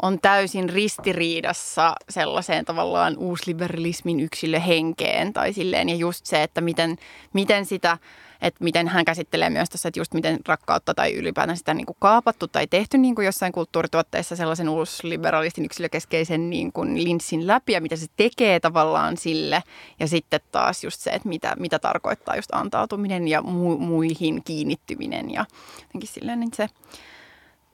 [0.01, 6.97] on täysin ristiriidassa sellaiseen tavallaan uusliberalismin yksilöhenkeen tai silleen ja just se, että miten,
[7.33, 7.97] miten sitä
[8.41, 11.97] että miten hän käsittelee myös tässä, että just miten rakkautta tai ylipäätään sitä niin kuin
[11.99, 17.81] kaapattu tai tehty niin kuin jossain kulttuurituotteissa sellaisen uusliberalistin yksilökeskeisen niin kuin linssin läpi ja
[17.81, 19.63] mitä se tekee tavallaan sille.
[19.99, 25.31] Ja sitten taas just se, että mitä, mitä tarkoittaa just antautuminen ja mu- muihin kiinnittyminen
[25.31, 25.45] ja
[25.81, 26.67] jotenkin silleen, niin se,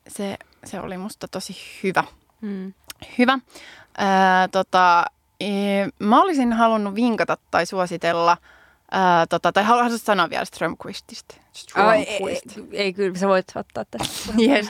[0.08, 2.04] se, se oli musta tosi hyvä.
[2.42, 2.74] Mm.
[3.18, 3.40] Hyvä.
[3.98, 5.06] Ää, tota,
[5.40, 5.48] e,
[6.00, 8.38] mä olisin halunnut vinkata tai suositella–
[8.92, 11.36] Ää, tota, tai haluaisin sanoa vielä Strömquististä?
[11.54, 12.22] Strömquist.
[12.22, 12.40] Oh, ei,
[12.72, 14.34] ei, ei, kyllä sä voit ottaa tästä.
[14.48, 14.68] yes.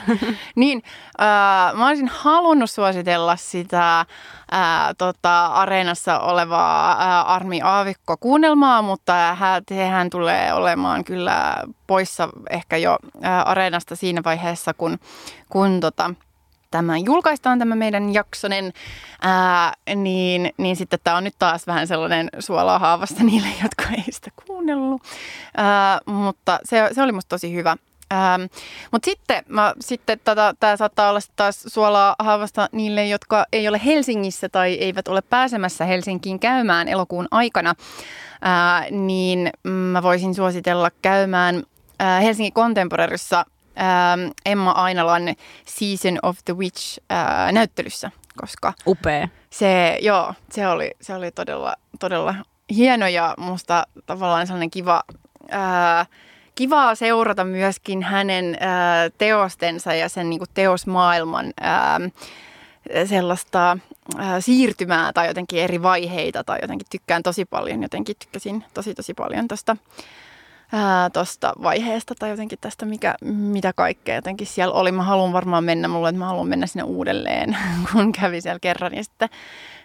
[0.56, 0.82] niin,
[1.20, 4.06] äh, mä olisin halunnut suositella sitä
[4.50, 11.56] ää, tota, areenassa olevaa ää, Armi Aavikko-kuunnelmaa, mutta hän, sehän tulee olemaan kyllä
[11.86, 14.98] poissa ehkä jo ää, areenasta siinä vaiheessa, kun,
[15.48, 16.14] kun tota,
[16.72, 18.72] tämä julkaistaan tämä meidän jaksonen,
[19.22, 24.12] ää, niin, niin sitten tämä on nyt taas vähän sellainen suolaa haavasta niille, jotka ei
[24.12, 25.02] sitä kuunnellut.
[25.56, 27.76] Ää, mutta se, se oli musta tosi hyvä.
[28.12, 28.42] Ähm,
[28.92, 29.44] Mutta sitten,
[29.80, 35.08] sitten tota, tämä saattaa olla taas suolaa haavasta niille, jotka ei ole Helsingissä tai eivät
[35.08, 37.74] ole pääsemässä Helsinkiin käymään elokuun aikana.
[38.42, 41.62] Ää, niin mä voisin suositella käymään
[41.98, 43.46] ää, Helsingin Contemporaryssa
[43.78, 45.34] ähm, Emma Ainalan
[45.66, 49.28] Season of the Witch äh, näyttelyssä, koska Upea.
[49.50, 52.34] Se, joo, se oli, se oli todella, todella
[52.76, 55.02] hieno ja musta tavallaan sellainen kiva,
[55.52, 56.08] äh,
[56.54, 62.12] kivaa seurata myöskin hänen äh, teostensa ja sen niin kuin teosmaailman äh,
[63.06, 63.78] sellaista
[64.20, 69.14] äh, siirtymää tai jotenkin eri vaiheita tai jotenkin tykkään tosi paljon, jotenkin tykkäsin tosi tosi
[69.14, 69.76] paljon tuosta
[71.12, 74.92] tuosta vaiheesta tai jotenkin tästä, mikä, mitä kaikkea jotenkin siellä oli.
[74.92, 77.56] Mä haluan varmaan mennä, mulle, että mä haluan mennä sinne uudelleen,
[77.92, 78.94] kun kävi siellä kerran.
[78.94, 79.28] Ja sitten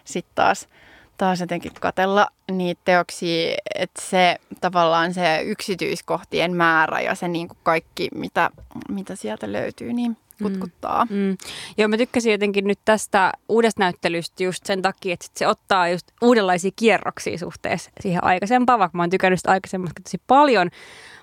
[0.04, 0.68] sit taas,
[1.16, 7.58] taas jotenkin katella niitä teoksia, että se tavallaan se yksityiskohtien määrä ja se niin kuin
[7.62, 8.50] kaikki, mitä,
[8.88, 11.04] mitä sieltä löytyy, niin– kutkuttaa.
[11.04, 11.16] Mm.
[11.16, 11.36] Mm.
[11.78, 16.06] Joo, mä tykkäsin jotenkin nyt tästä uudesta näyttelystä just sen takia, että se ottaa just
[16.22, 20.70] uudenlaisia kierroksia suhteessa siihen aikaisempaan, vaikka mä oon tykännyt sitä aikaisemmasta tosi paljon.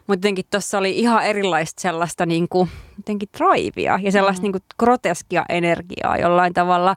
[0.07, 4.43] Mutta jotenkin tuossa oli ihan erilaista sellaista niin kuin, jotenkin drivea ja sellaista mm.
[4.43, 6.95] niin kuin groteskia energiaa jollain tavalla,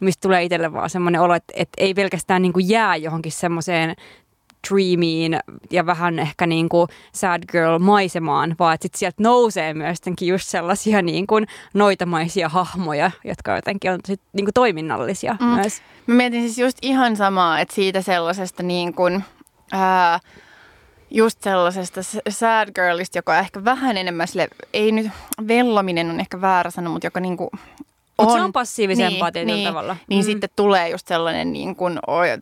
[0.00, 3.94] mistä tulee itselle vaan semmoinen olo, että, että ei pelkästään niin kuin jää johonkin semmoiseen
[4.68, 5.38] dreamiin
[5.70, 10.48] ja vähän ehkä niin kuin sad girl maisemaan, vaan että sit sieltä nousee myös just
[10.48, 15.46] sellaisia niin kuin noitamaisia hahmoja, jotka jotenkin on sit niin kuin toiminnallisia mm.
[15.46, 15.82] myös.
[16.06, 19.24] Mä mietin siis just ihan samaa, että siitä sellaisesta niin kuin,
[19.72, 20.20] ää,
[21.10, 25.06] just sellaisesta sad girlista, joka ehkä vähän enemmän sille, ei nyt
[25.48, 27.36] vellominen on ehkä väärä sana, mutta joka niin
[28.18, 29.96] Mutta se on passiivisempaa niin, tietyllä niin, tavalla.
[30.08, 30.26] Niin mm.
[30.26, 31.98] sitten tulee just sellainen niin kuin,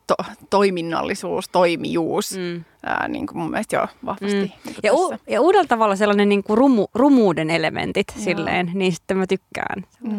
[0.07, 0.14] to,
[0.51, 2.37] toiminnallisuus, toimijuus.
[2.37, 2.64] Mm.
[2.87, 4.37] Ää, niin kuin mun mielestä joo, vahvasti.
[4.37, 4.51] Mm.
[4.64, 8.25] Niin ja, u- ja uudella tavalla sellainen niin kuin rumu, rumuuden elementit joo.
[8.25, 10.11] silleen, niin sitten mä tykkään mm.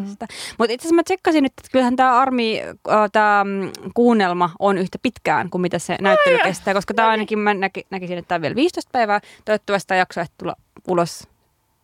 [0.58, 4.78] Mutta itse asiassa mä tsekkasin nyt, että kyllähän tämä Armi, äh, tämä mm, kuunnelma on
[4.78, 8.28] yhtä pitkään kuin mitä se näyttely Ai kestää, koska tämä ainakin mä näki, näkisin, että
[8.28, 9.22] tämä on vielä 15 päivää.
[9.46, 10.56] Toivottavasti tämä jakso tulla
[10.88, 11.28] ulos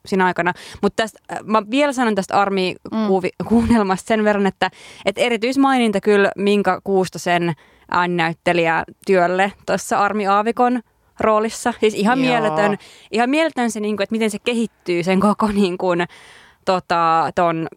[0.05, 0.53] siinä aikana.
[0.81, 4.71] Mutta äh, mä vielä sanon tästä Armi-kuunnelmasta sen verran, että,
[5.05, 7.53] että erityismaininta kyllä Minka Kuustosen
[7.91, 10.81] ääninäyttelijä työlle tuossa Armi Aavikon
[11.19, 11.73] roolissa.
[11.79, 12.27] Siis ihan Joo.
[12.27, 12.77] mieletön,
[13.11, 16.05] ihan mieletön se, niin kuin, että miten se kehittyy sen koko niin kuin,
[16.65, 17.67] tota, ton,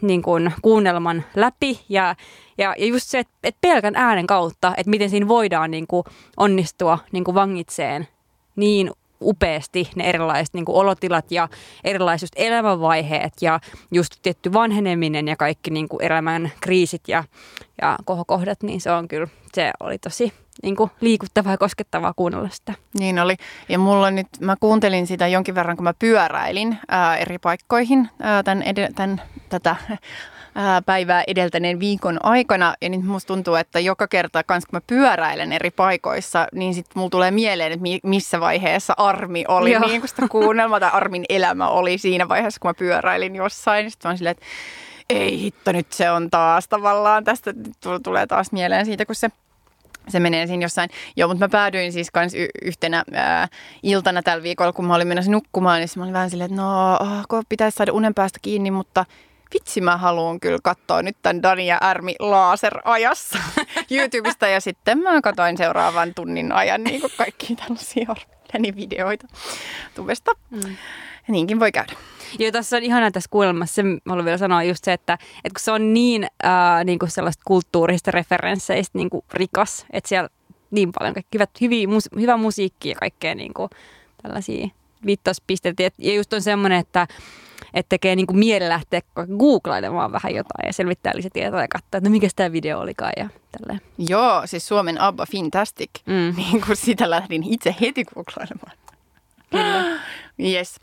[0.00, 2.16] niin kuin, kuunnelman läpi ja,
[2.58, 6.04] ja, ja just se, että, että pelkän äänen kautta, että miten siinä voidaan niin kuin,
[6.36, 8.08] onnistua niin kuin vangitseen
[8.56, 8.90] niin
[9.24, 11.48] upeasti ne erilaiset niin kuin olotilat ja
[11.84, 13.60] erilaiset elämänvaiheet ja
[13.90, 17.24] just tietty vanheneminen ja kaikki niin kuin elämän kriisit ja,
[17.82, 22.48] ja kohokohdat, niin se on kyllä, se oli tosi niin kuin liikuttavaa ja koskettavaa kuunnella
[22.48, 22.74] sitä.
[22.98, 23.36] Niin oli.
[23.68, 28.42] Ja mulla nyt, mä kuuntelin sitä jonkin verran, kun mä pyöräilin ää, eri paikkoihin ää,
[28.42, 28.64] tämän,
[28.94, 29.76] tämän, tätä
[30.86, 32.74] päivää edeltäneen viikon aikana.
[32.80, 36.92] Ja nyt musta tuntuu, että joka kerta, kans kun mä pyöräilen eri paikoissa, niin sitten
[36.94, 39.86] mulla tulee mieleen, että missä vaiheessa Armi oli, Joo.
[39.86, 43.90] niin kuin sitä kuunnelma tai Armin elämä oli siinä vaiheessa, kun mä pyöräilin jossain.
[43.90, 44.46] Sitten mä silleen, että
[45.10, 47.54] ei hitto, nyt se on taas tavallaan, tästä
[48.02, 49.28] tulee taas mieleen siitä, kun se
[50.08, 50.90] se menee siinä jossain.
[51.16, 53.48] Joo, mutta mä päädyin siis kans y- yhtenä ää,
[53.82, 56.94] iltana tällä viikolla, kun mä olin menossa nukkumaan, niin mä olin vähän silleen, että no,
[56.94, 59.04] oh, pitäisi saada unen päästä kiinni, mutta
[59.54, 63.38] vitsi mä haluan kyllä katsoa nyt tämän Dani ja Ärmi laserajassa
[63.90, 68.14] YouTubesta ja sitten mä katsoin seuraavan tunnin ajan niin kuin kaikki tällaisia
[68.76, 69.26] videoita
[69.94, 70.32] tubesta.
[70.50, 70.76] Mm.
[71.28, 71.92] Niinkin voi käydä.
[72.38, 75.60] Joo, tässä on ihanaa tässä kuulemassa, se haluan vielä sanoa just se, että, että kun
[75.60, 80.28] se on niin, äh, niin kuin sellaista kulttuurista referensseistä niin kuin rikas, että siellä
[80.70, 83.70] niin paljon kaikki hyvät, hyviä, mus, hyvä musiikki ja kaikkea niin kuin
[84.22, 84.68] tällaisia
[85.06, 85.82] viittauspisteitä.
[85.98, 87.06] Ja just on semmoinen, että
[87.74, 89.00] että tekee niin kuin mieli lähteä
[89.38, 93.28] googlailemaan vähän jotain ja selvittää lisätietoa ja katsoa, että no mikä tämä video olikaan ja
[93.58, 93.80] tälleen.
[93.98, 95.90] Joo, siis Suomen ABBA Fantastic.
[96.06, 96.34] Mm.
[96.42, 98.76] Niin kuin sitä lähdin itse heti googlailemaan.
[99.50, 100.00] Kyllä.
[100.40, 100.80] Yes.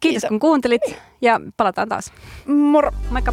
[0.00, 0.82] Kiitos kun kuuntelit
[1.20, 2.12] ja palataan taas.
[2.46, 2.90] Moro.
[3.10, 3.32] Moikka.